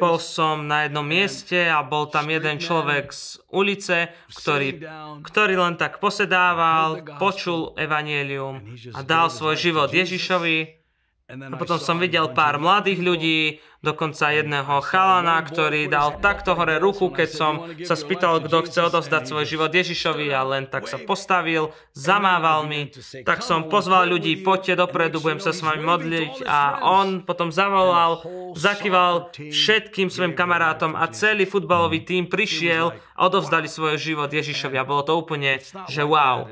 Bol 0.00 0.16
som 0.16 0.64
na 0.64 0.88
jednom 0.88 1.04
mieste 1.04 1.68
a 1.68 1.84
bol 1.84 2.08
tam 2.08 2.32
jeden 2.32 2.56
človek 2.56 3.12
z 3.12 3.36
ulice, 3.52 4.08
ktorý, 4.32 4.80
ktorý 5.20 5.54
len 5.60 5.76
tak 5.76 6.00
posedával, 6.00 7.04
počul 7.20 7.76
evanielium 7.76 8.64
a 8.96 9.04
dal 9.04 9.28
svoj 9.28 9.60
život 9.60 9.92
Ježišovi. 9.92 10.85
A 11.26 11.58
potom 11.58 11.82
som 11.82 11.98
videl 11.98 12.30
pár 12.30 12.62
mladých 12.62 13.02
ľudí, 13.02 13.58
dokonca 13.86 14.34
jedného 14.34 14.82
chalana, 14.82 15.38
ktorý 15.46 15.86
dal 15.86 16.18
takto 16.18 16.58
hore 16.58 16.82
ruku, 16.82 17.14
keď 17.14 17.28
som 17.30 17.54
sa 17.86 17.94
spýtal, 17.94 18.42
kto 18.42 18.66
chce 18.66 18.80
odovzdať 18.90 19.22
svoj 19.30 19.46
život 19.46 19.70
Ježišovi 19.70 20.34
a 20.34 20.42
len 20.42 20.66
tak 20.66 20.90
sa 20.90 20.98
postavil, 20.98 21.70
zamával 21.94 22.66
mi, 22.66 22.90
tak 23.22 23.46
som 23.46 23.70
pozval 23.70 24.10
ľudí, 24.10 24.42
poďte 24.42 24.82
dopredu, 24.82 25.22
budem 25.22 25.38
sa 25.38 25.54
s 25.54 25.62
vami 25.62 25.86
modliť. 25.86 26.42
a 26.46 26.82
on 26.82 27.22
potom 27.22 27.54
zavolal, 27.54 28.26
zakýval 28.58 29.30
všetkým 29.34 30.10
svojim 30.10 30.34
kamarátom 30.34 30.98
a 30.98 31.06
celý 31.14 31.46
futbalový 31.46 32.02
tým 32.02 32.26
prišiel 32.26 32.90
a 33.16 33.20
odovzdali 33.24 33.70
svoj 33.70 33.96
život 33.96 34.28
Ježišovi. 34.28 34.76
A 34.76 34.88
bolo 34.88 35.06
to 35.06 35.14
úplne, 35.16 35.62
že 35.88 36.02
wow. 36.02 36.44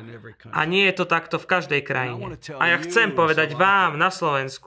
A 0.55 0.61
nie 0.65 0.89
je 0.89 0.95
to 0.97 1.05
takto 1.05 1.37
v 1.37 1.47
každej 1.51 1.81
krajine. 1.85 2.41
A 2.57 2.73
ja 2.73 2.79
chcem 2.81 3.13
povedať 3.13 3.53
vám 3.59 4.01
na 4.01 4.09
Slovensku, 4.09 4.64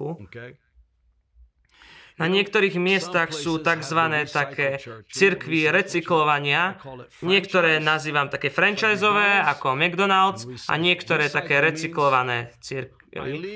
na 2.18 2.26
niektorých 2.26 2.82
miestach 2.82 3.30
sú 3.30 3.62
tzv. 3.62 4.26
také 4.26 4.82
cirkvy 5.14 5.70
recyklovania. 5.70 6.82
Niektoré 7.22 7.78
nazývam 7.78 8.26
také 8.26 8.50
franchiseové, 8.50 9.46
ako 9.46 9.78
McDonald's, 9.78 10.50
a 10.66 10.82
niektoré 10.82 11.30
také 11.30 11.62
recyklované 11.62 12.58
cirkvy. 12.58 12.98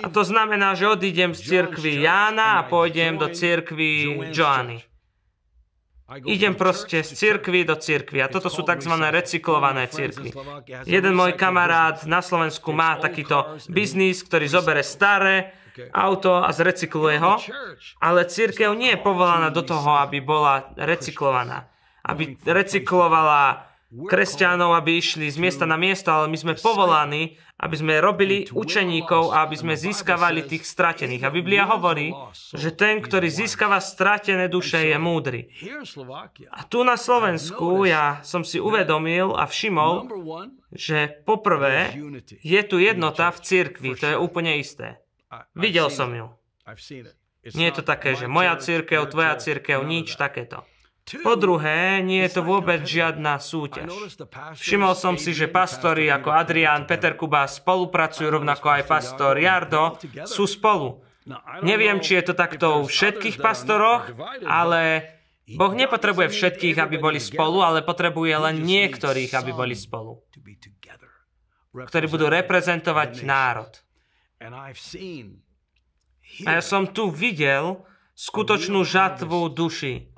A 0.06 0.08
to 0.14 0.22
znamená, 0.22 0.78
že 0.78 0.94
odídem 0.94 1.34
z 1.34 1.42
cirkvy 1.42 2.06
Jána 2.06 2.62
a 2.62 2.66
pôjdem 2.70 3.18
do 3.18 3.34
cirkvy 3.34 4.30
Joanny. 4.30 4.86
Idem 6.28 6.60
proste 6.60 7.08
z 7.08 7.16
cirkvy 7.16 7.64
do 7.64 7.80
cirkvy 7.80 8.20
a 8.20 8.28
toto 8.28 8.52
sú 8.52 8.68
tzv. 8.68 8.94
recyklované 9.10 9.88
cirkvy. 9.88 10.36
Jeden 10.84 11.16
môj 11.16 11.40
kamarát 11.40 12.04
na 12.04 12.20
Slovensku 12.20 12.76
má 12.76 13.00
takýto 13.00 13.58
biznis, 13.72 14.20
ktorý 14.20 14.46
zobere 14.52 14.84
staré, 14.84 15.56
auto 15.92 16.40
a 16.40 16.50
zrecykluje 16.52 17.18
ho, 17.20 17.40
ale 18.00 18.28
církev 18.28 18.76
nie 18.76 18.96
je 18.96 19.04
povolaná 19.04 19.50
do 19.50 19.64
toho, 19.64 20.00
aby 20.04 20.20
bola 20.20 20.72
recyklovaná. 20.76 21.70
Aby 22.02 22.36
recyklovala 22.42 23.72
kresťanov, 23.92 24.72
aby 24.72 25.04
išli 25.04 25.28
z 25.28 25.36
miesta 25.36 25.68
na 25.68 25.76
miesto, 25.76 26.08
ale 26.08 26.32
my 26.32 26.38
sme 26.40 26.54
povolaní, 26.56 27.36
aby 27.60 27.76
sme 27.76 28.00
robili 28.00 28.48
učeníkov 28.48 29.36
a 29.36 29.44
aby 29.44 29.56
sme 29.60 29.74
získavali 29.76 30.48
tých 30.48 30.64
stratených. 30.64 31.28
A 31.28 31.34
Biblia 31.34 31.68
hovorí, 31.68 32.16
že 32.56 32.72
ten, 32.72 33.04
ktorý 33.04 33.28
získava 33.28 33.78
stratené 33.84 34.48
duše, 34.48 34.80
je 34.80 34.98
múdry. 34.98 35.52
A 36.56 36.62
tu 36.66 36.88
na 36.88 36.96
Slovensku 36.96 37.84
ja 37.84 38.24
som 38.24 38.48
si 38.48 38.64
uvedomil 38.64 39.36
a 39.36 39.44
všimol, 39.44 40.08
že 40.72 41.22
poprvé 41.28 41.92
je 42.42 42.62
tu 42.64 42.80
jednota 42.80 43.28
v 43.30 43.40
cirkvi, 43.44 43.90
to 44.00 44.08
je 44.08 44.18
úplne 44.18 44.56
isté. 44.56 45.04
Videl 45.56 45.88
som 45.90 46.12
ju. 46.12 46.28
Nie 47.58 47.74
je 47.74 47.76
to 47.82 47.84
také, 47.86 48.14
že 48.14 48.30
moja 48.30 48.54
církev, 48.60 49.10
tvoja 49.10 49.34
církev, 49.40 49.82
nič 49.82 50.14
takéto. 50.14 50.62
Po 51.26 51.34
druhé, 51.34 52.06
nie 52.06 52.22
je 52.30 52.38
to 52.38 52.42
vôbec 52.46 52.86
žiadna 52.86 53.42
súťaž. 53.42 53.90
Všimol 54.54 54.94
som 54.94 55.18
si, 55.18 55.34
že 55.34 55.50
pastori 55.50 56.06
ako 56.08 56.30
Adrián, 56.30 56.86
Peter 56.86 57.18
Kuba 57.18 57.50
spolupracujú 57.50 58.30
rovnako 58.30 58.68
aj 58.70 58.84
pastor 58.86 59.34
Jardo, 59.42 59.98
sú 60.30 60.46
spolu. 60.46 61.02
Neviem, 61.66 61.98
či 62.00 62.22
je 62.22 62.32
to 62.32 62.34
takto 62.38 62.82
u 62.82 62.86
všetkých 62.86 63.42
pastoroch, 63.42 64.14
ale 64.46 65.10
Boh 65.58 65.74
nepotrebuje 65.74 66.30
všetkých, 66.30 66.78
aby 66.78 67.02
boli 67.02 67.18
spolu, 67.18 67.66
ale 67.66 67.82
potrebuje 67.82 68.34
len 68.38 68.62
niektorých, 68.62 69.34
aby 69.34 69.52
boli 69.52 69.74
spolu. 69.74 70.22
Ktorí 71.74 72.06
budú 72.08 72.30
reprezentovať 72.30 73.26
národ. 73.26 73.74
A 76.48 76.50
ja 76.58 76.64
som 76.64 76.90
tu 76.90 77.14
videl 77.14 77.86
skutočnú 78.18 78.82
žatvu 78.82 79.50
duši. 79.54 80.10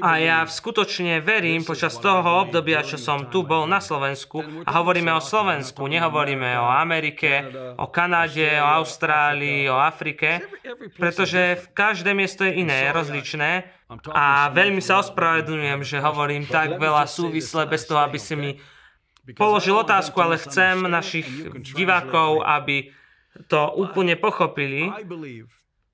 A 0.00 0.16
ja 0.16 0.48
skutočne 0.48 1.20
verím 1.20 1.60
počas 1.60 2.00
toho 2.00 2.40
obdobia, 2.40 2.80
čo 2.80 2.96
som 2.96 3.28
tu 3.28 3.44
bol 3.44 3.68
na 3.68 3.84
Slovensku, 3.84 4.64
a 4.64 4.70
hovoríme 4.80 5.12
o 5.12 5.20
Slovensku, 5.20 5.84
nehovoríme 5.84 6.56
o 6.56 6.72
Amerike, 6.72 7.44
o 7.76 7.92
Kanade, 7.92 8.48
o 8.64 8.68
Austrálii, 8.80 9.68
o 9.68 9.76
Afrike, 9.76 10.40
pretože 10.96 11.60
v 11.60 11.66
každé 11.76 12.16
miesto 12.16 12.48
je 12.48 12.64
iné, 12.64 12.88
rozličné. 12.96 13.68
A 14.08 14.48
veľmi 14.56 14.80
sa 14.80 15.04
ospravedlňujem, 15.04 15.80
že 15.84 16.00
hovorím 16.00 16.48
tak 16.48 16.80
veľa 16.80 17.04
súvisle 17.04 17.68
bez 17.68 17.84
toho, 17.84 18.00
aby 18.00 18.16
si 18.16 18.40
mi 18.40 18.56
položil 19.36 19.76
otázku, 19.76 20.16
ale 20.22 20.40
chcem 20.40 20.88
našich 20.88 21.26
divákov, 21.74 22.46
aby 22.46 22.94
to 23.50 23.60
úplne 23.76 24.16
pochopili, 24.16 24.88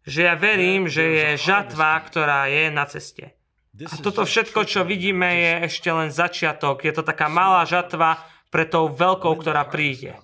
že 0.05 0.29
ja 0.29 0.35
verím, 0.37 0.87
že 0.87 1.03
je 1.03 1.29
žatva, 1.41 1.97
ktorá 2.05 2.47
je 2.47 2.69
na 2.69 2.85
ceste. 2.85 3.33
A 3.75 3.95
toto 3.99 4.23
všetko, 4.23 4.71
čo 4.71 4.87
vidíme, 4.87 5.27
je 5.27 5.53
ešte 5.67 5.91
len 5.91 6.15
začiatok. 6.15 6.87
Je 6.87 6.95
to 6.95 7.03
taká 7.03 7.27
malá 7.27 7.67
žatva 7.67 8.23
pre 8.55 8.63
tou 8.63 8.87
veľkou, 8.87 9.35
ktorá 9.43 9.67
príde. 9.67 10.15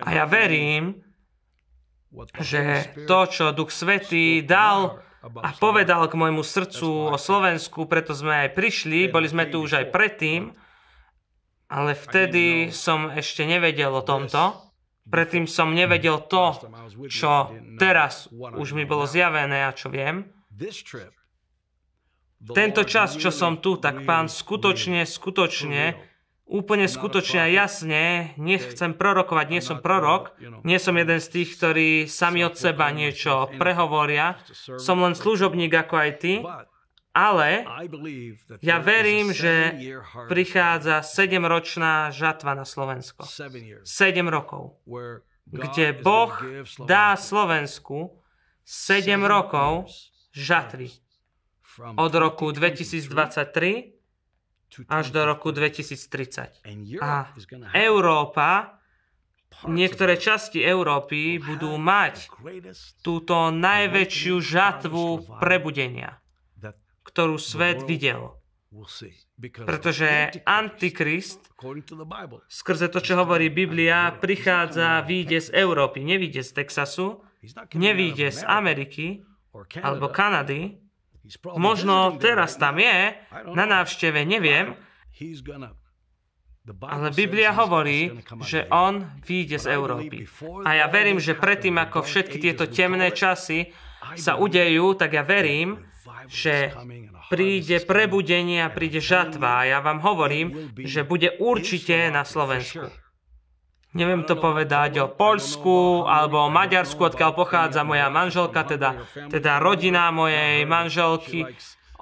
A 0.00 0.16
ja 0.16 0.24
verím, 0.24 1.04
že 2.40 2.88
to, 3.04 3.28
čo 3.28 3.52
Duch 3.52 3.74
Svetý 3.74 4.40
dal 4.40 5.04
a 5.20 5.50
povedal 5.56 6.08
k 6.08 6.16
môjmu 6.16 6.40
srdcu 6.40 7.12
o 7.12 7.16
Slovensku, 7.20 7.84
preto 7.84 8.16
sme 8.16 8.48
aj 8.48 8.56
prišli, 8.56 9.12
boli 9.12 9.28
sme 9.28 9.48
tu 9.48 9.60
už 9.60 9.84
aj 9.84 9.86
predtým, 9.92 10.52
ale 11.74 11.98
vtedy 11.98 12.70
som 12.70 13.10
ešte 13.10 13.42
nevedel 13.42 13.90
o 13.90 14.06
tomto. 14.06 14.54
Predtým 15.10 15.50
som 15.50 15.74
nevedel 15.74 16.22
to, 16.30 16.54
čo 17.10 17.50
teraz 17.82 18.30
už 18.30 18.78
mi 18.78 18.86
bolo 18.86 19.10
zjavené 19.10 19.66
a 19.66 19.74
čo 19.74 19.90
viem. 19.90 20.30
Tento 22.44 22.86
čas, 22.86 23.18
čo 23.18 23.34
som 23.34 23.58
tu, 23.58 23.74
tak 23.76 24.06
pán 24.06 24.30
skutočne, 24.30 25.02
skutočne, 25.02 25.98
úplne 26.44 26.86
skutočne 26.86 27.40
a 27.42 27.48
jasne, 27.48 28.36
nechcem 28.36 28.92
prorokovať, 28.92 29.46
nie 29.48 29.62
som 29.64 29.80
prorok, 29.80 30.36
nie 30.62 30.76
som 30.76 30.94
jeden 30.94 31.18
z 31.18 31.28
tých, 31.32 31.56
ktorí 31.56 31.88
sami 32.04 32.44
od 32.44 32.54
seba 32.54 32.92
niečo 32.92 33.48
prehovoria, 33.56 34.38
som 34.76 35.00
len 35.00 35.16
služobník 35.16 35.72
ako 35.72 35.94
aj 35.96 36.10
ty, 36.20 36.44
ale 37.14 37.62
ja 38.58 38.82
verím, 38.82 39.30
že 39.30 39.70
prichádza 40.26 41.00
7-ročná 41.00 42.10
žatva 42.10 42.58
na 42.58 42.66
Slovensko. 42.66 43.22
7 43.22 44.26
rokov. 44.26 44.82
Kde 45.46 45.94
Boh 46.02 46.34
dá 46.82 47.14
Slovensku 47.14 48.18
7 48.66 49.22
rokov 49.22 49.86
žatvy. 50.34 50.90
Od 51.78 52.12
roku 52.14 52.50
2023 52.50 53.94
až 54.90 55.06
do 55.10 55.22
roku 55.22 55.54
2030. 55.54 56.66
A 56.98 57.30
Európa 57.78 58.78
niektoré 59.70 60.18
časti 60.18 60.58
Európy 60.58 61.38
budú 61.38 61.78
mať 61.78 62.26
túto 63.06 63.54
najväčšiu 63.54 64.34
žatvu 64.42 65.38
prebudenia, 65.38 66.18
ktorú 67.14 67.38
svet 67.38 67.86
videl. 67.86 68.34
Pretože 69.62 70.34
Antikrist, 70.42 71.46
skrze 72.50 72.90
to, 72.90 72.98
čo 72.98 73.14
hovorí 73.14 73.46
Biblia, 73.54 74.10
prichádza, 74.18 74.98
výjde 75.06 75.46
z 75.46 75.48
Európy, 75.54 76.02
nevíde 76.02 76.42
z 76.42 76.50
Texasu, 76.58 77.22
nevíde 77.78 78.34
z 78.34 78.42
Ameriky 78.42 79.22
alebo 79.78 80.10
Kanady. 80.10 80.74
Možno 81.54 82.18
teraz 82.18 82.58
tam 82.58 82.82
je, 82.82 83.14
na 83.54 83.64
návšteve, 83.64 84.26
neviem, 84.26 84.74
ale 86.82 87.12
Biblia 87.12 87.52
hovorí, 87.52 88.10
že 88.42 88.64
on 88.72 89.04
vyjde 89.22 89.62
z 89.62 89.66
Európy. 89.70 90.24
A 90.64 90.80
ja 90.80 90.86
verím, 90.88 91.20
že 91.20 91.36
predtým, 91.36 91.76
ako 91.76 92.02
všetky 92.02 92.40
tieto 92.40 92.64
temné 92.66 93.12
časy 93.12 93.70
sa 94.16 94.40
udejú, 94.40 94.96
tak 94.96 95.12
ja 95.12 95.22
verím, 95.22 95.76
že 96.28 96.72
príde 97.28 97.80
prebudenie 97.84 98.64
a 98.64 98.72
príde 98.72 99.00
žatva. 99.00 99.64
A 99.64 99.68
ja 99.68 99.78
vám 99.80 100.00
hovorím, 100.04 100.72
že 100.78 101.04
bude 101.04 101.36
určite 101.40 102.12
na 102.12 102.24
Slovensku. 102.24 102.88
Neviem 103.94 104.26
to 104.26 104.34
povedať 104.34 104.98
o 104.98 105.06
Polsku 105.06 106.02
alebo 106.02 106.50
o 106.50 106.50
Maďarsku, 106.50 106.98
odkiaľ 106.98 107.30
pochádza 107.30 107.86
moja 107.86 108.10
manželka, 108.10 108.66
teda, 108.66 109.06
teda 109.30 109.62
rodina 109.62 110.10
mojej 110.10 110.66
manželky. 110.66 111.46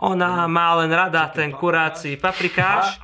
Ona 0.01 0.49
má 0.49 0.73
len 0.83 0.89
rada 0.89 1.29
ten 1.29 1.53
kuráci 1.53 2.17
paprikáš. 2.17 2.97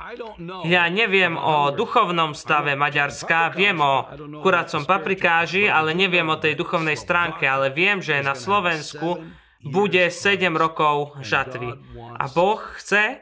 Ja 0.65 0.89
neviem 0.89 1.37
o 1.37 1.69
duchovnom 1.69 2.33
stave 2.33 2.73
Maďarska, 2.73 3.53
viem 3.53 3.77
o 3.77 4.09
kurácom 4.41 4.83
paprikáži, 4.89 5.69
ale 5.69 5.93
neviem 5.93 6.25
o 6.25 6.41
tej 6.41 6.57
duchovnej 6.57 6.97
stránke, 6.97 7.45
ale 7.45 7.69
viem, 7.69 8.01
že 8.01 8.25
na 8.25 8.33
Slovensku 8.33 9.21
bude 9.63 10.07
7 10.11 10.55
rokov 10.55 11.19
žatvy. 11.19 11.75
A 12.19 12.25
Boh 12.31 12.61
chce 12.79 13.19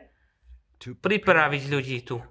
pripraviť 0.77 1.63
ľudí 1.69 1.99
tu. 2.05 2.21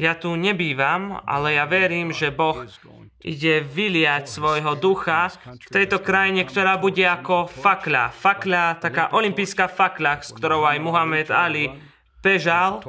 Ja 0.00 0.16
tu 0.16 0.32
nebývam, 0.32 1.20
ale 1.28 1.60
ja 1.60 1.68
verím, 1.68 2.08
že 2.08 2.32
Boh 2.32 2.64
ide 3.20 3.60
vyliať 3.60 4.24
svojho 4.24 4.80
ducha 4.80 5.28
v 5.44 5.68
tejto 5.68 6.00
krajine, 6.00 6.48
ktorá 6.48 6.80
bude 6.80 7.04
ako 7.04 7.52
fakla. 7.52 8.08
Fakla, 8.16 8.80
taká 8.80 9.12
olimpijská 9.12 9.68
fakla, 9.68 10.24
s 10.24 10.32
ktorou 10.32 10.64
aj 10.64 10.80
Muhammed 10.80 11.28
Ali 11.28 11.68
bežal 12.24 12.80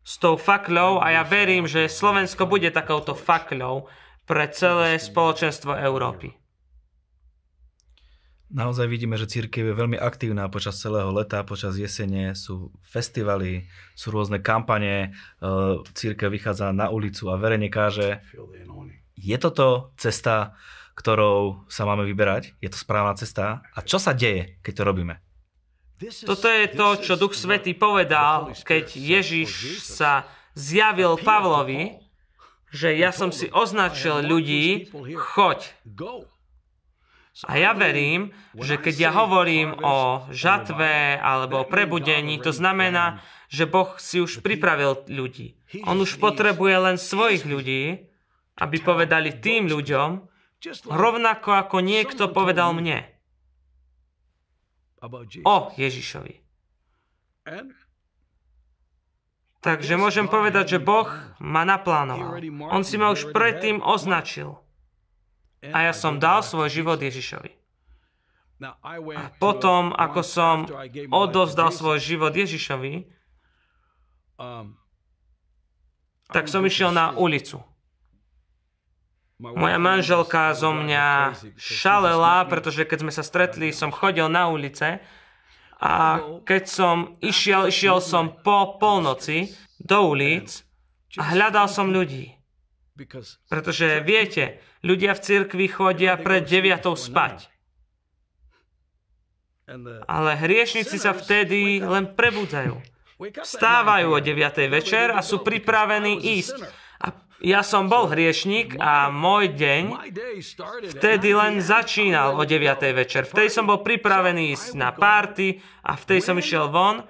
s 0.00 0.16
tou 0.16 0.40
faklou 0.40 0.96
a 1.04 1.12
ja 1.12 1.22
verím, 1.28 1.68
že 1.68 1.92
Slovensko 1.92 2.48
bude 2.48 2.72
takouto 2.72 3.12
faklou 3.12 3.92
pre 4.24 4.48
celé 4.48 4.96
spoločenstvo 4.96 5.76
Európy. 5.76 6.37
Naozaj 8.48 8.88
vidíme, 8.88 9.20
že 9.20 9.28
církev 9.28 9.60
je 9.60 9.76
veľmi 9.76 10.00
aktívna 10.00 10.48
počas 10.48 10.80
celého 10.80 11.12
leta, 11.12 11.44
počas 11.44 11.76
jesene 11.76 12.32
sú 12.32 12.72
festivaly, 12.80 13.68
sú 13.92 14.08
rôzne 14.08 14.40
kampane, 14.40 15.12
e, 15.12 15.48
církev 15.92 16.32
vychádza 16.32 16.72
na 16.72 16.88
ulicu 16.88 17.28
a 17.28 17.36
verejne 17.36 17.68
káže. 17.68 18.24
Je 19.20 19.36
toto 19.36 19.92
cesta, 20.00 20.56
ktorou 20.96 21.68
sa 21.68 21.84
máme 21.84 22.08
vyberať? 22.08 22.56
Je 22.64 22.72
to 22.72 22.80
správna 22.80 23.12
cesta? 23.20 23.60
A 23.76 23.84
čo 23.84 24.00
sa 24.00 24.16
deje, 24.16 24.56
keď 24.64 24.72
to 24.80 24.82
robíme? 24.88 25.14
Toto 26.24 26.48
je 26.48 26.72
to, 26.72 26.86
čo 27.04 27.20
Duch 27.20 27.36
Svetý 27.36 27.76
povedal, 27.76 28.56
keď 28.64 28.96
Ježiš 28.96 29.84
sa 29.84 30.24
zjavil 30.56 31.20
Pavlovi, 31.20 32.00
že 32.72 32.96
ja 32.96 33.12
som 33.12 33.28
si 33.28 33.52
označil 33.52 34.24
ľudí, 34.24 34.88
choď. 35.36 35.68
A 37.46 37.54
ja 37.54 37.70
verím, 37.70 38.34
že 38.58 38.74
keď 38.82 38.94
ja 38.98 39.10
hovorím 39.14 39.78
o 39.78 40.26
žatve 40.34 41.14
alebo 41.22 41.62
o 41.62 41.68
prebudení, 41.70 42.42
to 42.42 42.50
znamená, 42.50 43.22
že 43.46 43.70
Boh 43.70 43.94
si 44.02 44.18
už 44.18 44.42
pripravil 44.42 45.06
ľudí. 45.06 45.54
On 45.86 45.94
už 45.94 46.18
potrebuje 46.18 46.74
len 46.74 46.96
svojich 46.98 47.46
ľudí, 47.46 48.10
aby 48.58 48.76
povedali 48.82 49.38
tým 49.38 49.70
ľuďom, 49.70 50.26
rovnako 50.90 51.50
ako 51.54 51.78
niekto 51.78 52.26
povedal 52.34 52.74
mne 52.74 53.06
o 55.46 55.56
Ježišovi. 55.78 56.42
Takže 59.58 59.94
môžem 59.94 60.26
povedať, 60.26 60.78
že 60.78 60.78
Boh 60.82 61.06
ma 61.38 61.62
naplánoval. 61.62 62.34
On 62.74 62.82
si 62.82 62.98
ma 62.98 63.14
už 63.14 63.30
predtým 63.30 63.78
označil. 63.78 64.58
A 65.62 65.90
ja 65.90 65.94
som 65.94 66.22
dal 66.22 66.46
svoj 66.46 66.70
život 66.70 67.02
Ježišovi. 67.02 67.50
A 68.62 69.30
potom, 69.38 69.94
ako 69.94 70.20
som 70.26 70.66
odovzdal 71.10 71.70
svoj 71.70 71.98
život 72.02 72.34
Ježišovi, 72.34 73.06
tak 76.30 76.44
som 76.46 76.62
išiel 76.66 76.90
na 76.90 77.14
ulicu. 77.14 77.62
Moja 79.38 79.78
manželka 79.78 80.50
zo 80.58 80.74
mňa 80.74 81.38
šalela, 81.54 82.42
pretože 82.50 82.82
keď 82.82 82.98
sme 83.06 83.12
sa 83.14 83.22
stretli, 83.22 83.70
som 83.70 83.94
chodil 83.94 84.26
na 84.26 84.50
ulice 84.50 84.98
a 85.78 86.18
keď 86.42 86.62
som 86.66 87.14
išiel, 87.22 87.70
išiel 87.70 88.02
som 88.02 88.34
po 88.42 88.82
polnoci 88.82 89.54
do 89.78 90.10
ulic 90.10 90.66
a 91.14 91.22
hľadal 91.34 91.70
som 91.70 91.94
ľudí. 91.94 92.37
Pretože 93.46 94.02
viete, 94.02 94.58
ľudia 94.82 95.14
v 95.14 95.22
cirkvi 95.22 95.66
chodia 95.70 96.18
pred 96.18 96.42
deviatou 96.42 96.98
spať. 96.98 97.46
Ale 100.08 100.30
hriešnici 100.40 100.96
sa 100.96 101.12
vtedy 101.12 101.84
len 101.84 102.16
prebudzajú. 102.16 102.80
Vstávajú 103.18 104.08
o 104.14 104.20
9. 104.22 104.70
večer 104.72 105.12
a 105.12 105.20
sú 105.20 105.44
pripravení 105.44 106.16
ísť. 106.38 106.56
A 107.04 107.12
ja 107.44 107.60
som 107.60 107.90
bol 107.90 108.08
hriešnik 108.08 108.80
a 108.80 109.12
môj 109.12 109.52
deň 109.52 109.82
vtedy 110.96 111.36
len 111.36 111.60
začínal 111.60 112.38
o 112.38 112.42
9. 112.42 112.64
večer. 112.96 113.28
Vtedy 113.28 113.50
som 113.52 113.68
bol 113.68 113.84
pripravený 113.84 114.56
ísť 114.56 114.68
na 114.78 114.94
párty 114.94 115.60
a 115.84 115.98
vtedy 115.98 116.24
som 116.24 116.38
išiel 116.40 116.72
von, 116.72 117.04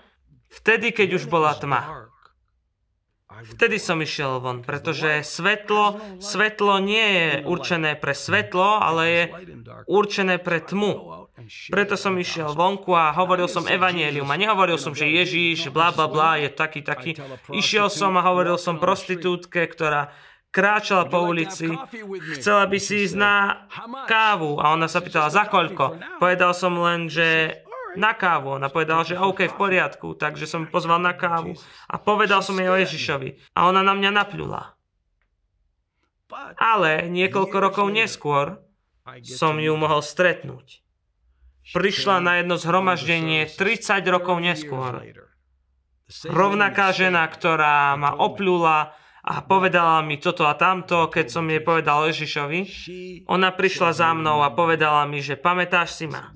vtedy, 0.51 0.91
keď 0.91 1.21
už 1.21 1.31
bola 1.31 1.55
tma. 1.55 2.08
Vtedy 3.45 3.79
som 3.79 4.03
išiel 4.03 4.43
von, 4.43 4.67
pretože 4.67 5.23
svetlo, 5.23 6.01
svetlo 6.19 6.83
nie 6.83 7.07
je 7.07 7.29
určené 7.47 7.95
pre 7.95 8.17
svetlo, 8.17 8.83
ale 8.83 9.03
je 9.07 9.23
určené 9.87 10.43
pre 10.43 10.59
tmu. 10.59 11.27
Preto 11.71 11.95
som 11.95 12.19
išiel 12.19 12.51
vonku 12.51 12.91
a 12.99 13.15
hovoril 13.15 13.47
som 13.47 13.71
evanielium. 13.71 14.27
A 14.27 14.41
nehovoril 14.41 14.75
som, 14.75 14.91
že 14.91 15.07
Ježíš, 15.07 15.71
bla 15.71 15.95
bla 15.95 16.11
bla, 16.11 16.41
je 16.43 16.51
taký, 16.51 16.83
taký. 16.83 17.15
Išiel 17.55 17.87
som 17.93 18.19
a 18.19 18.27
hovoril 18.27 18.59
som 18.59 18.83
prostitútke, 18.83 19.71
ktorá 19.71 20.11
kráčala 20.49 21.07
po 21.07 21.29
ulici, 21.29 21.69
chcela 22.41 22.65
by 22.65 22.79
si 22.81 23.05
ísť 23.05 23.17
na 23.21 23.69
kávu 24.09 24.57
a 24.57 24.73
ona 24.73 24.89
sa 24.89 25.05
pýtala, 25.05 25.29
za 25.29 25.45
koľko? 25.45 26.01
Povedal 26.19 26.57
som 26.57 26.73
len, 26.81 27.13
že 27.13 27.61
na 27.97 28.13
kávu. 28.13 28.61
Ona 28.61 28.69
povedala, 28.69 29.07
že 29.07 29.17
OK, 29.17 29.49
v 29.49 29.57
poriadku, 29.57 30.19
takže 30.19 30.45
som 30.45 30.69
pozval 30.69 31.01
na 31.01 31.17
kávu 31.17 31.57
a 31.89 31.97
povedal 31.97 32.45
som 32.45 32.59
jej 32.59 32.69
o 32.69 32.77
Ježišovi. 32.77 33.57
A 33.57 33.71
ona 33.71 33.81
na 33.81 33.95
mňa 33.97 34.11
napľula. 34.13 34.77
Ale 36.61 37.09
niekoľko 37.09 37.57
rokov 37.57 37.87
neskôr 37.89 38.61
som 39.25 39.57
ju 39.57 39.73
mohol 39.73 40.05
stretnúť. 40.05 40.85
Prišla 41.73 42.21
na 42.21 42.41
jedno 42.41 42.57
zhromaždenie 42.61 43.49
30 43.49 44.05
rokov 44.09 44.41
neskôr. 44.41 45.05
Rovnaká 46.25 46.93
žena, 46.97 47.29
ktorá 47.29 47.93
ma 47.97 48.17
opľula 48.17 48.97
a 49.21 49.45
povedala 49.45 50.01
mi 50.01 50.17
toto 50.17 50.49
a 50.49 50.57
tamto, 50.57 51.13
keď 51.13 51.27
som 51.29 51.45
jej 51.45 51.61
povedal 51.61 52.09
Ježišovi, 52.09 52.61
ona 53.29 53.53
prišla 53.53 53.93
za 53.93 54.17
mnou 54.17 54.41
a 54.41 54.49
povedala 54.49 55.05
mi, 55.05 55.21
že 55.21 55.37
pamätáš 55.37 56.01
si 56.01 56.07
ma. 56.09 56.33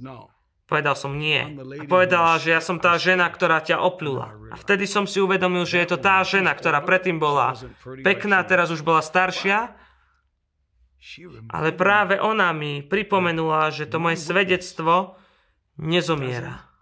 Povedal 0.73 0.97
som 0.97 1.13
nie. 1.21 1.37
A 1.61 1.85
povedala, 1.85 2.41
že 2.41 2.57
ja 2.57 2.65
som 2.65 2.81
tá 2.81 2.97
žena, 2.97 3.29
ktorá 3.29 3.61
ťa 3.61 3.77
opľula. 3.77 4.33
A 4.49 4.57
vtedy 4.57 4.89
som 4.89 5.05
si 5.05 5.21
uvedomil, 5.21 5.69
že 5.69 5.85
je 5.85 5.93
to 5.93 5.99
tá 6.01 6.25
žena, 6.25 6.57
ktorá 6.57 6.81
predtým 6.81 7.21
bola 7.21 7.53
pekná, 8.01 8.41
teraz 8.41 8.73
už 8.73 8.81
bola 8.81 9.05
staršia. 9.05 9.77
Ale 11.53 11.77
práve 11.77 12.17
ona 12.17 12.57
mi 12.57 12.81
pripomenula, 12.81 13.69
že 13.69 13.85
to 13.85 14.01
moje 14.01 14.17
svedectvo 14.17 15.21
nezomiera. 15.77 16.73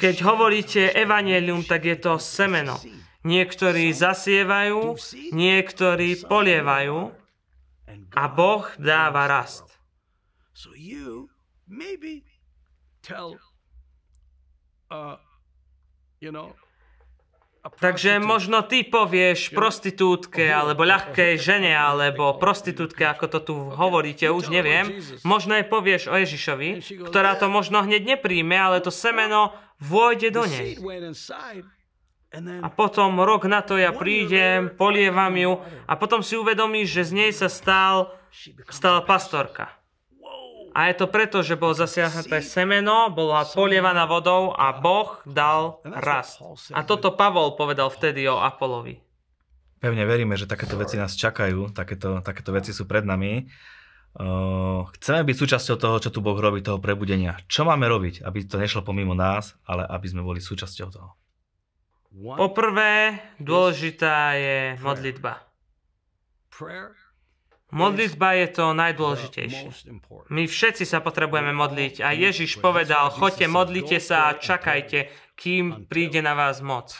Keď 0.00 0.16
hovoríte 0.26 0.90
evanelium, 0.90 1.62
tak 1.62 1.86
je 1.86 1.94
to 1.94 2.18
semeno. 2.18 2.74
Niektorí 3.22 3.92
zasievajú, 3.94 4.98
niektorí 5.30 6.26
polievajú, 6.26 7.19
a 8.14 8.24
Boh 8.28 8.66
dáva 8.78 9.26
rast. 9.26 9.78
So 10.52 10.74
you 10.76 11.30
maybe 11.66 12.24
tell, 13.02 13.38
uh, 14.90 15.16
you 16.20 16.32
know, 16.32 16.52
Takže 17.60 18.24
možno 18.24 18.64
ty 18.64 18.88
povieš 18.88 19.52
prostitútke, 19.52 20.48
alebo 20.48 20.80
ľahkej 20.80 21.36
žene, 21.36 21.76
alebo 21.76 22.40
prostitútke, 22.40 23.04
ako 23.04 23.26
to 23.28 23.38
tu 23.44 23.54
hovoríte, 23.76 24.24
už 24.32 24.48
neviem. 24.48 24.88
Možno 25.28 25.60
aj 25.60 25.68
povieš 25.68 26.08
o 26.08 26.16
Ježišovi, 26.16 26.80
ktorá 27.04 27.36
to 27.36 27.52
možno 27.52 27.84
hneď 27.84 28.16
nepríjme, 28.16 28.56
ale 28.56 28.80
to 28.80 28.88
semeno 28.88 29.52
vôjde 29.76 30.32
do 30.32 30.48
nej. 30.48 30.80
A 32.38 32.68
potom 32.70 33.18
rok 33.26 33.50
na 33.50 33.58
to 33.58 33.74
ja 33.74 33.90
prídem, 33.90 34.70
polievam 34.78 35.34
ju 35.34 35.58
a 35.90 35.98
potom 35.98 36.22
si 36.22 36.38
uvedomíš, 36.38 36.88
že 36.94 37.02
z 37.10 37.12
nej 37.12 37.30
sa 37.34 37.50
stal, 37.50 38.14
stala 38.70 39.02
pastorka. 39.02 39.74
A 40.70 40.86
je 40.86 41.02
to 41.02 41.10
preto, 41.10 41.42
že 41.42 41.58
bolo 41.58 41.74
zasiahnuté 41.74 42.38
semeno, 42.46 43.10
bola 43.10 43.42
polievaná 43.42 44.06
vodou 44.06 44.54
a 44.54 44.70
Boh 44.70 45.18
dal 45.26 45.82
rast. 45.82 46.38
A 46.70 46.86
toto 46.86 47.18
Pavol 47.18 47.58
povedal 47.58 47.90
vtedy 47.90 48.30
o 48.30 48.38
Apolovi. 48.38 49.02
Pevne 49.82 50.06
veríme, 50.06 50.38
že 50.38 50.46
takéto 50.46 50.78
veci 50.78 50.94
nás 50.94 51.18
čakajú, 51.18 51.74
takéto, 51.74 52.22
takéto 52.22 52.54
veci 52.54 52.70
sú 52.70 52.86
pred 52.86 53.02
nami. 53.02 53.50
Uh, 54.10 54.86
chceme 54.98 55.26
byť 55.26 55.36
súčasťou 55.38 55.76
toho, 55.78 55.96
čo 55.98 56.10
tu 56.14 56.22
Boh 56.22 56.38
robí, 56.38 56.62
toho 56.62 56.78
prebudenia. 56.78 57.42
Čo 57.50 57.66
máme 57.66 57.90
robiť, 57.90 58.22
aby 58.22 58.46
to 58.46 58.58
nešlo 58.58 58.86
pomimo 58.86 59.18
nás, 59.18 59.58
ale 59.66 59.82
aby 59.82 60.06
sme 60.06 60.22
boli 60.22 60.38
súčasťou 60.38 60.88
toho? 60.94 61.18
Poprvé, 62.10 63.22
dôležitá 63.38 64.34
je 64.34 64.58
modlitba. 64.82 65.46
Modlitba 67.70 68.34
je 68.34 68.46
to 68.50 68.74
najdôležitejšie. 68.74 69.70
My 70.34 70.42
všetci 70.50 70.82
sa 70.82 70.98
potrebujeme 70.98 71.54
modliť 71.54 72.02
a 72.02 72.10
Ježiš 72.10 72.58
povedal, 72.58 73.14
choďte, 73.14 73.46
modlite 73.46 74.02
sa 74.02 74.34
a 74.34 74.36
čakajte, 74.36 75.06
kým 75.38 75.86
príde 75.86 76.18
na 76.18 76.34
vás 76.34 76.58
moc. 76.58 76.98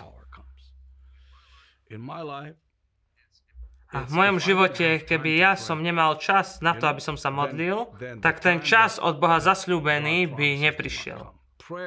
A 3.91 4.07
v 4.07 4.13
mojom 4.15 4.39
živote, 4.39 5.03
keby 5.03 5.43
ja 5.43 5.53
som 5.59 5.83
nemal 5.83 6.23
čas 6.23 6.63
na 6.63 6.79
to, 6.79 6.87
aby 6.87 7.03
som 7.03 7.19
sa 7.19 7.35
modlil, 7.35 7.91
tak 8.23 8.39
ten 8.39 8.63
čas 8.63 9.03
od 9.03 9.19
Boha 9.19 9.43
zasľúbený 9.43 10.31
by 10.31 10.71
neprišiel. 10.71 11.35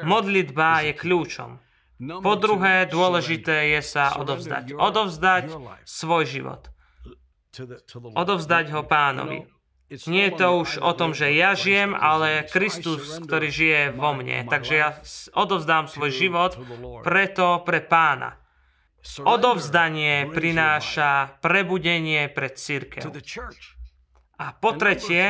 Modlitba 0.03 0.83
je 0.83 0.93
kľúčom. 0.99 1.63
Po 2.03 2.33
druhé, 2.35 2.89
dôležité 2.89 3.75
je 3.77 3.81
sa 3.85 4.17
odovzdať. 4.19 4.75
Odovzdať 4.75 5.43
svoj 5.85 6.23
život 6.27 6.73
odovzdať 8.17 8.65
ho 8.73 8.81
pánovi. 8.81 9.45
Nie 10.09 10.33
je 10.33 10.37
to 10.41 10.47
už 10.65 10.81
o 10.81 10.91
tom, 10.97 11.13
že 11.13 11.29
ja 11.37 11.53
žijem, 11.53 11.93
ale 11.93 12.49
Kristus, 12.49 13.21
ktorý 13.21 13.53
žije 13.53 13.81
vo 13.93 14.17
mne. 14.17 14.41
Takže 14.49 14.73
ja 14.73 14.97
odovzdám 15.37 15.85
svoj 15.85 16.09
život 16.09 16.57
preto 17.05 17.61
pre 17.61 17.83
pána. 17.85 18.41
Odovzdanie 19.21 20.31
prináša 20.33 21.37
prebudenie 21.43 22.31
pre 22.31 22.49
církev. 22.49 23.05
A 24.41 24.45
po 24.57 24.73
tretie, 24.73 25.25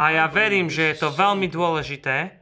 a 0.00 0.04
ja 0.16 0.26
verím, 0.32 0.72
že 0.72 0.94
je 0.94 1.04
to 1.04 1.12
veľmi 1.12 1.50
dôležité, 1.52 2.40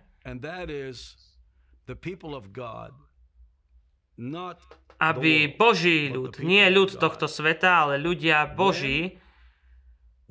aby 5.03 5.33
Boží 5.51 6.13
ľud, 6.13 6.39
nie 6.43 6.63
ľud 6.71 6.95
tohto 6.99 7.27
sveta, 7.27 7.87
ale 7.89 7.95
ľudia 7.99 8.47
Boží, 8.47 9.19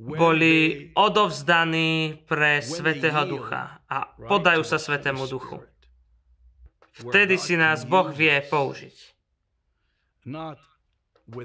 boli 0.02 0.90
odovzdaní 0.98 2.26
pre 2.26 2.66
Svetého 2.66 3.22
Ducha 3.30 3.86
a 3.86 4.10
podajú 4.18 4.66
sa 4.66 4.82
Svetému 4.82 5.30
Duchu. 5.30 5.62
Vtedy 6.98 7.38
si 7.38 7.54
nás 7.54 7.86
Boh 7.86 8.10
vie 8.10 8.34
použiť. 8.42 8.98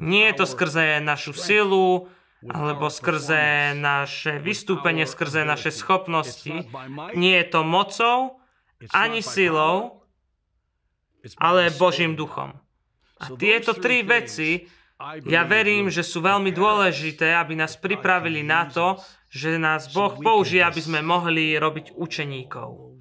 Nie 0.01 0.25
je 0.33 0.35
to 0.40 0.46
skrze 0.49 1.05
našu 1.05 1.37
silu, 1.37 2.09
alebo 2.46 2.88
skrze 2.88 3.77
naše 3.77 4.40
vystúpenie, 4.40 5.05
skrze 5.05 5.44
naše 5.44 5.68
schopnosti. 5.68 6.64
Nie 7.12 7.44
je 7.44 7.46
to 7.53 7.61
mocou, 7.61 8.40
ani 8.92 9.20
silou, 9.20 10.05
ale 11.40 11.74
Božím 11.74 12.14
duchom. 12.14 12.54
A 13.16 13.32
tieto 13.34 13.72
tri 13.72 14.04
veci, 14.04 14.68
ja 15.28 15.44
verím, 15.44 15.92
že 15.92 16.04
sú 16.04 16.24
veľmi 16.24 16.52
dôležité, 16.52 17.36
aby 17.36 17.56
nás 17.56 17.76
pripravili 17.76 18.44
na 18.44 18.68
to, 18.68 19.00
že 19.28 19.60
nás 19.60 19.92
Boh 19.92 20.16
použije, 20.16 20.64
aby 20.64 20.80
sme 20.80 21.00
mohli 21.04 21.56
robiť 21.56 21.96
učeníkov. 21.96 22.96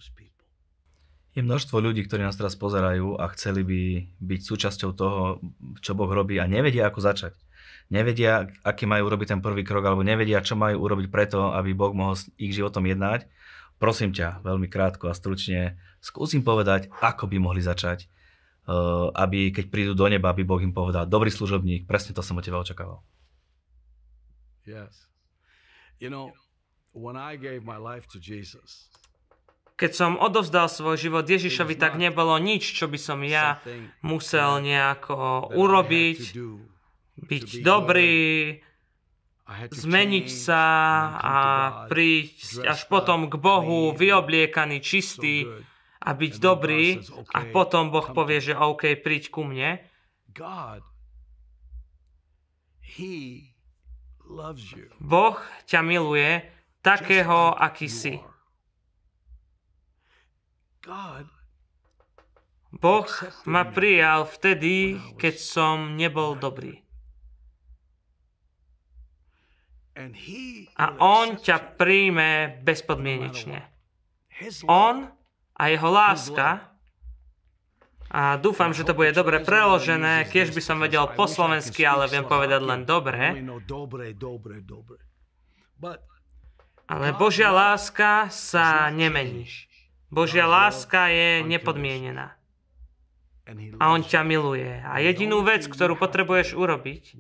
Je 1.36 1.44
množstvo 1.44 1.84
ľudí, 1.84 2.08
ktorí 2.08 2.24
nás 2.24 2.40
teraz 2.40 2.56
pozerajú 2.56 3.20
a 3.20 3.28
chceli 3.36 3.68
by 3.68 3.82
byť 4.24 4.42
súčasťou 4.44 4.92
toho, 4.96 5.44
čo 5.84 5.92
Boh 5.92 6.08
robí 6.08 6.40
a 6.40 6.48
nevedia, 6.48 6.88
ako 6.88 7.04
začať. 7.04 7.36
Nevedia, 7.92 8.48
aký 8.64 8.88
majú 8.88 9.12
urobiť 9.12 9.36
ten 9.36 9.42
prvý 9.44 9.68
krok, 9.68 9.84
alebo 9.84 10.00
nevedia, 10.00 10.40
čo 10.40 10.56
majú 10.56 10.88
urobiť 10.88 11.12
preto, 11.12 11.52
aby 11.52 11.76
Boh 11.76 11.92
mohol 11.92 12.16
s 12.16 12.32
ich 12.40 12.56
životom 12.56 12.88
jednať. 12.88 13.28
Prosím 13.76 14.16
ťa, 14.16 14.48
veľmi 14.48 14.72
krátko 14.72 15.12
a 15.12 15.14
stručne, 15.14 15.76
skúsim 16.00 16.40
povedať, 16.40 16.88
ako 17.04 17.28
by 17.28 17.38
mohli 17.44 17.60
začať 17.60 18.08
aby 19.14 19.54
keď 19.54 19.66
prídu 19.70 19.94
do 19.94 20.06
neba, 20.10 20.34
aby 20.34 20.42
Boh 20.42 20.62
im 20.62 20.74
povedal, 20.74 21.06
dobrý 21.06 21.30
služobník, 21.30 21.86
presne 21.86 22.18
to 22.18 22.26
som 22.26 22.38
od 22.38 22.44
teba 22.46 22.62
očakával. 22.62 23.06
Yes. 24.66 25.06
You 26.02 26.10
know, 26.10 26.34
when 26.92 27.16
I 27.16 27.38
gave 27.38 27.62
my 27.62 27.78
life 27.78 28.10
to 28.12 28.18
Jesus, 28.18 28.90
keď 29.76 29.92
som 29.92 30.12
odovzdal 30.16 30.72
svoj 30.72 30.96
život 30.96 31.28
Ježišovi, 31.28 31.76
tak 31.76 32.00
nebolo 32.00 32.32
nič, 32.40 32.64
čo 32.64 32.88
by 32.88 32.96
som 32.96 33.20
ja 33.28 33.60
musel 34.00 34.64
nejako 34.64 35.52
urobiť, 35.52 36.32
byť 37.20 37.48
dobrý, 37.60 38.56
zmeniť 39.68 40.28
sa 40.32 40.64
a 41.12 41.36
prísť 41.92 42.64
až 42.64 42.88
potom 42.88 43.28
k 43.28 43.36
Bohu 43.36 43.92
vyobliekaný, 43.92 44.80
čistý 44.80 45.44
a 46.06 46.14
byť 46.14 46.34
dobrý 46.38 47.02
a 47.34 47.50
potom 47.50 47.90
Boh 47.90 48.06
povie, 48.14 48.38
že 48.38 48.54
OK, 48.54 48.94
príď 49.02 49.34
ku 49.34 49.42
mne. 49.42 49.82
Boh 55.02 55.38
ťa 55.66 55.82
miluje 55.82 56.46
takého, 56.86 57.58
aký 57.58 57.90
si. 57.90 58.22
Boh 62.76 63.10
ma 63.50 63.64
prijal 63.66 64.30
vtedy, 64.30 65.02
keď 65.18 65.36
som 65.42 65.98
nebol 65.98 66.38
dobrý. 66.38 66.86
A 70.76 70.86
On 71.00 71.40
ťa 71.40 71.80
príjme 71.80 72.60
bezpodmienečne. 72.62 73.64
On 74.68 75.08
a 75.56 75.64
jeho 75.72 75.90
láska, 75.90 76.76
a 78.16 78.38
dúfam, 78.40 78.72
že 78.72 78.88
to 78.88 78.96
bude 78.96 79.12
dobre 79.12 79.44
preložené, 79.44 80.30
keď 80.32 80.56
by 80.56 80.62
som 80.64 80.78
vedel 80.80 81.04
po 81.18 81.28
slovensky, 81.28 81.84
ale 81.84 82.08
viem 82.08 82.24
povedať 82.24 82.62
len 82.64 82.88
dobre. 82.88 83.44
Ale 86.86 87.08
Božia 87.18 87.50
láska 87.52 88.30
sa 88.32 88.88
nemení. 88.94 89.50
Božia 90.08 90.46
láska 90.46 91.10
je 91.12 91.44
nepodmienená. 91.44 92.38
A 93.82 93.84
On 93.92 94.00
ťa 94.00 94.22
miluje. 94.24 94.70
A 94.86 95.02
jedinú 95.02 95.44
vec, 95.44 95.66
ktorú 95.66 95.98
potrebuješ 95.98 96.56
urobiť, 96.56 97.20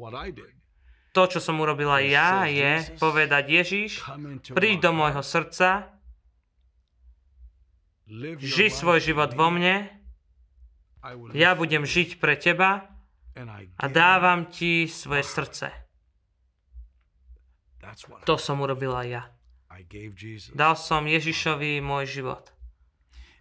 to, 1.12 1.24
čo 1.28 1.40
som 1.44 1.60
urobila 1.60 2.00
ja, 2.00 2.48
je 2.48 2.94
povedať 3.02 3.44
Ježiš, 3.52 4.06
príď 4.54 4.90
do 4.90 4.92
môjho 4.96 5.20
srdca 5.26 5.95
Žij 8.38 8.70
svoj 8.70 9.02
život 9.02 9.34
vo 9.34 9.50
mne, 9.50 9.90
ja 11.34 11.58
budem 11.58 11.90
žiť 11.90 12.22
pre 12.22 12.38
teba 12.38 12.86
a 13.82 13.86
dávam 13.90 14.46
ti 14.46 14.86
svoje 14.86 15.26
srdce. 15.26 15.74
To 18.30 18.38
som 18.38 18.62
urobila 18.62 19.02
ja. 19.06 19.30
Dal 20.54 20.78
som 20.78 21.10
Ježišovi 21.10 21.82
môj 21.82 22.06
život. 22.22 22.54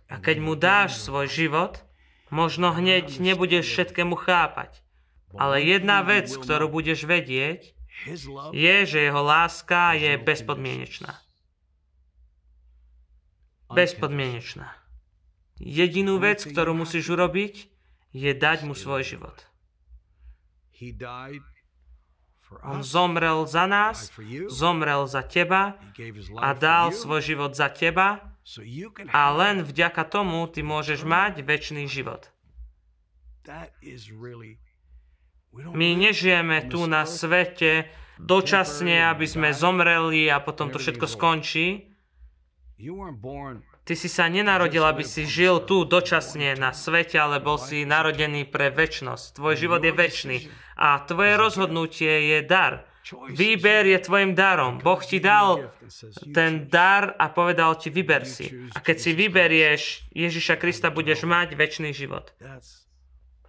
A 0.08 0.20
keď 0.20 0.36
mu 0.40 0.56
dáš 0.56 1.00
svoj 1.00 1.28
život, 1.28 1.84
možno 2.32 2.72
hneď 2.72 3.20
nebudeš 3.20 3.68
všetkému 3.68 4.16
chápať. 4.16 4.80
Ale 5.36 5.60
jedna 5.60 6.04
vec, 6.04 6.32
ktorú 6.32 6.72
budeš 6.72 7.04
vedieť, 7.04 7.76
je, 8.52 8.76
že 8.84 8.98
jeho 9.08 9.22
láska 9.24 9.96
je 9.96 10.16
bezpodmienečná 10.20 11.24
bezpodmienečná. 13.74 14.70
Jedinú 15.58 16.18
vec, 16.18 16.42
ktorú 16.42 16.74
musíš 16.74 17.10
urobiť, 17.14 17.70
je 18.14 18.30
dať 18.30 18.66
mu 18.66 18.78
svoj 18.78 19.02
život. 19.02 19.36
On 22.62 22.82
zomrel 22.86 23.46
za 23.50 23.66
nás, 23.66 24.14
zomrel 24.46 25.10
za 25.10 25.26
teba 25.26 25.74
a 26.38 26.48
dal 26.54 26.94
svoj 26.94 27.20
život 27.22 27.52
za 27.58 27.66
teba 27.72 28.22
a 29.10 29.22
len 29.34 29.64
vďaka 29.64 30.04
tomu 30.06 30.46
ty 30.46 30.62
môžeš 30.62 31.02
mať 31.02 31.42
väčší 31.42 31.86
život. 31.90 32.30
My 35.54 35.88
nežijeme 35.94 36.66
tu 36.66 36.86
na 36.86 37.06
svete 37.06 37.90
dočasne, 38.18 39.10
aby 39.10 39.26
sme 39.26 39.50
zomreli 39.54 40.30
a 40.30 40.38
potom 40.42 40.70
to 40.70 40.78
všetko 40.78 41.06
skončí. 41.06 41.93
Ty 43.84 43.94
si 43.94 44.08
sa 44.08 44.26
nenarodil, 44.32 44.80
aby 44.80 45.04
si 45.04 45.28
žil 45.28 45.62
tu 45.68 45.84
dočasne 45.84 46.56
na 46.56 46.72
svete, 46.72 47.20
ale 47.20 47.38
bol 47.38 47.60
si 47.60 47.84
narodený 47.84 48.48
pre 48.48 48.72
väčnosť. 48.72 49.36
Tvoj 49.36 49.54
život 49.60 49.84
je 49.84 49.92
väčší 49.92 50.36
a 50.80 51.04
tvoje 51.04 51.36
rozhodnutie 51.36 52.34
je 52.34 52.38
dar. 52.42 52.88
Výber 53.28 53.84
je 53.84 54.00
tvojim 54.00 54.32
darom. 54.32 54.80
Boh 54.80 54.96
ti 55.04 55.20
dal 55.20 55.68
ten 56.32 56.64
dar 56.72 57.12
a 57.20 57.28
povedal 57.28 57.76
ti, 57.76 57.92
vyber 57.92 58.24
si. 58.24 58.48
A 58.72 58.80
keď 58.80 58.96
si 58.96 59.10
vyberieš 59.12 60.08
Ježiša 60.16 60.56
Krista, 60.56 60.88
budeš 60.88 61.28
mať 61.28 61.52
väčší 61.52 61.92
život. 61.92 62.32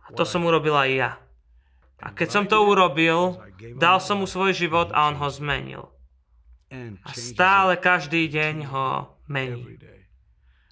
A 0.05 0.09
to 0.11 0.27
som 0.27 0.43
urobil 0.43 0.75
aj 0.75 0.91
ja. 0.91 1.11
A 2.03 2.11
keď 2.11 2.27
som 2.27 2.43
to 2.43 2.59
urobil, 2.67 3.39
dal 3.79 4.03
som 4.03 4.19
mu 4.19 4.27
svoj 4.27 4.51
život 4.51 4.91
a 4.91 5.07
on 5.07 5.15
ho 5.15 5.29
zmenil. 5.31 5.87
A 7.07 7.09
stále 7.15 7.79
každý 7.79 8.27
deň 8.27 8.67
ho 8.67 9.14
mení. 9.27 9.79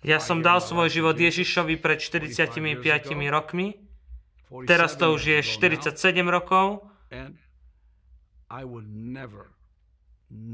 Ja 0.04 0.20
som 0.20 0.44
dal 0.44 0.60
svoj 0.60 0.92
život 0.92 1.16
Ježišovi 1.16 1.80
pred 1.80 2.04
45 2.04 2.60
rokmi. 3.32 3.80
Teraz 4.68 5.00
to 5.00 5.16
už 5.16 5.39
je 5.39 5.39
47 5.39 5.96
rokov. 6.28 6.92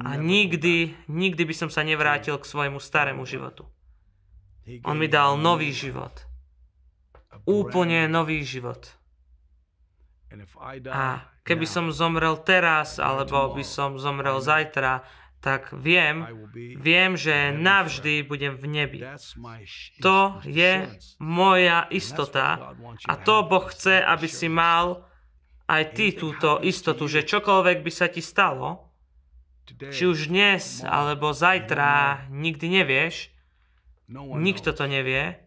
A 0.06 0.10
nikdy, 0.16 0.96
nikdy 1.08 1.44
by 1.44 1.56
som 1.56 1.70
sa 1.74 1.82
nevrátil 1.82 2.38
k 2.38 2.46
svojmu 2.46 2.78
starému 2.78 3.26
životu. 3.26 3.66
On 4.86 4.94
mi 4.94 5.10
dal 5.10 5.36
nový 5.42 5.74
život. 5.74 6.14
Úplne 7.50 8.06
nový 8.06 8.46
život. 8.46 8.94
A 10.94 11.26
keby 11.42 11.66
som 11.66 11.90
zomrel 11.90 12.38
teraz, 12.46 13.02
alebo 13.02 13.50
by 13.58 13.66
som 13.66 13.98
zomrel 13.98 14.38
zajtra, 14.38 15.02
tak 15.40 15.72
viem, 15.72 16.28
viem, 16.76 17.16
že 17.16 17.56
navždy 17.56 18.28
budem 18.28 18.60
v 18.60 18.66
nebi. 18.68 19.00
To 20.04 20.44
je 20.44 20.92
moja 21.20 21.88
istota. 21.88 22.76
A 23.08 23.14
to 23.16 23.48
Boh 23.48 23.64
chce, 23.72 24.04
aby 24.04 24.28
si 24.28 24.52
mal 24.52 25.08
aj 25.70 25.96
ty 25.96 26.12
túto 26.12 26.60
istotu, 26.60 27.08
že 27.08 27.24
čokoľvek 27.24 27.86
by 27.86 27.92
sa 27.94 28.12
ti 28.12 28.20
stalo, 28.20 28.92
či 29.70 30.10
už 30.10 30.28
dnes 30.28 30.82
alebo 30.84 31.32
zajtra, 31.32 32.26
nikdy 32.34 32.82
nevieš, 32.82 33.32
nikto 34.18 34.74
to 34.74 34.90
nevie, 34.90 35.38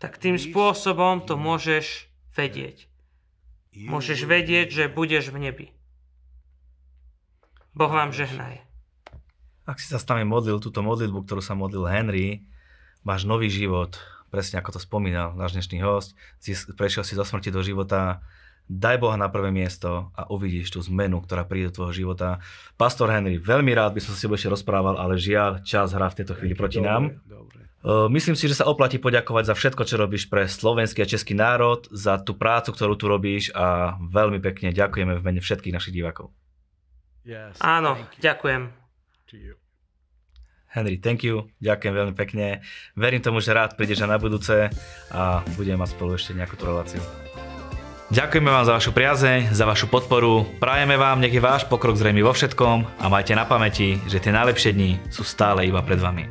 tak 0.00 0.18
tým 0.18 0.40
spôsobom 0.40 1.22
to 1.22 1.36
môžeš 1.38 2.10
vedieť. 2.34 2.88
Môžeš 3.74 4.26
vedieť, 4.26 4.68
že 4.72 4.84
budeš 4.90 5.30
v 5.30 5.50
nebi. 5.50 5.66
Boh 7.74 7.90
vám 7.90 8.14
žehnaj. 8.14 8.62
Ak 9.66 9.82
si 9.82 9.90
sa 9.90 9.98
s 9.98 10.06
nami 10.06 10.22
modlil 10.22 10.62
túto 10.62 10.78
modlitbu, 10.78 11.26
ktorú 11.26 11.42
sa 11.42 11.58
modlil 11.58 11.90
Henry, 11.90 12.46
máš 13.02 13.26
nový 13.26 13.50
život, 13.50 13.98
presne 14.30 14.62
ako 14.62 14.78
to 14.78 14.80
spomínal 14.80 15.34
náš 15.34 15.58
dnešný 15.58 15.82
host, 15.82 16.14
prešiel 16.78 17.02
si 17.02 17.18
zo 17.18 17.26
smrti 17.26 17.50
do 17.50 17.66
života, 17.66 18.22
daj 18.70 19.02
Boha 19.02 19.18
na 19.18 19.26
prvé 19.26 19.50
miesto 19.50 20.14
a 20.14 20.30
uvidíš 20.30 20.70
tú 20.70 20.86
zmenu, 20.86 21.18
ktorá 21.18 21.42
príde 21.42 21.74
do 21.74 21.82
tvojho 21.82 22.06
života. 22.06 22.38
Pastor 22.78 23.10
Henry, 23.10 23.42
veľmi 23.42 23.74
rád 23.74 23.98
by 23.98 24.06
som 24.06 24.14
sa 24.14 24.22
si 24.22 24.30
ešte 24.30 24.54
rozprával, 24.54 24.94
ale 24.94 25.18
žiaľ, 25.18 25.58
čas 25.66 25.90
hrá 25.90 26.06
v 26.14 26.22
tejto 26.22 26.38
chvíli 26.38 26.54
proti 26.54 26.78
nám. 26.78 27.18
Dobre. 27.26 27.66
Myslím 28.14 28.38
si, 28.38 28.46
že 28.46 28.54
sa 28.54 28.70
oplatí 28.70 29.02
poďakovať 29.02 29.50
za 29.50 29.54
všetko, 29.58 29.82
čo 29.82 29.98
robíš 29.98 30.30
pre 30.30 30.46
slovenský 30.46 31.02
a 31.02 31.10
český 31.10 31.34
národ, 31.34 31.90
za 31.90 32.22
tú 32.22 32.38
prácu, 32.38 32.70
ktorú 32.70 32.94
tu 32.94 33.10
robíš 33.10 33.50
a 33.50 33.98
veľmi 33.98 34.38
pekne 34.38 34.70
ďakujeme 34.70 35.18
v 35.18 35.24
mene 35.26 35.40
všetkých 35.42 35.74
našich 35.74 35.92
divákov. 35.98 36.30
Áno, 37.60 37.96
ďakujem. 38.20 38.62
Henry, 40.74 40.98
thank 40.98 41.22
you, 41.22 41.46
ďakujem 41.62 41.94
veľmi 41.94 42.14
pekne. 42.18 42.66
Verím 42.98 43.22
tomu, 43.22 43.38
že 43.38 43.54
rád 43.54 43.78
prídeš 43.78 44.02
na 44.02 44.18
budúce 44.18 44.74
a 45.14 45.46
budeme 45.54 45.78
mať 45.78 45.94
spolu 45.94 46.18
ešte 46.18 46.34
nejakú 46.34 46.58
tú 46.58 46.66
reláciu. 46.66 47.00
Ďakujeme 48.10 48.50
vám 48.52 48.68
za 48.68 48.76
vašu 48.76 48.92
priazeň, 48.92 49.54
za 49.54 49.64
vašu 49.64 49.88
podporu. 49.88 50.44
Prajeme 50.60 51.00
vám, 51.00 51.24
nech 51.24 51.32
je 51.32 51.40
váš 51.40 51.64
pokrok 51.64 51.96
zrejmy 51.96 52.20
vo 52.20 52.36
všetkom 52.36 53.00
a 53.00 53.06
majte 53.08 53.32
na 53.32 53.48
pamäti, 53.48 53.96
že 54.10 54.20
tie 54.20 54.34
najlepšie 54.34 54.76
dni 54.76 55.00
sú 55.08 55.24
stále 55.24 55.64
iba 55.64 55.80
pred 55.80 56.02
vami. 56.02 56.28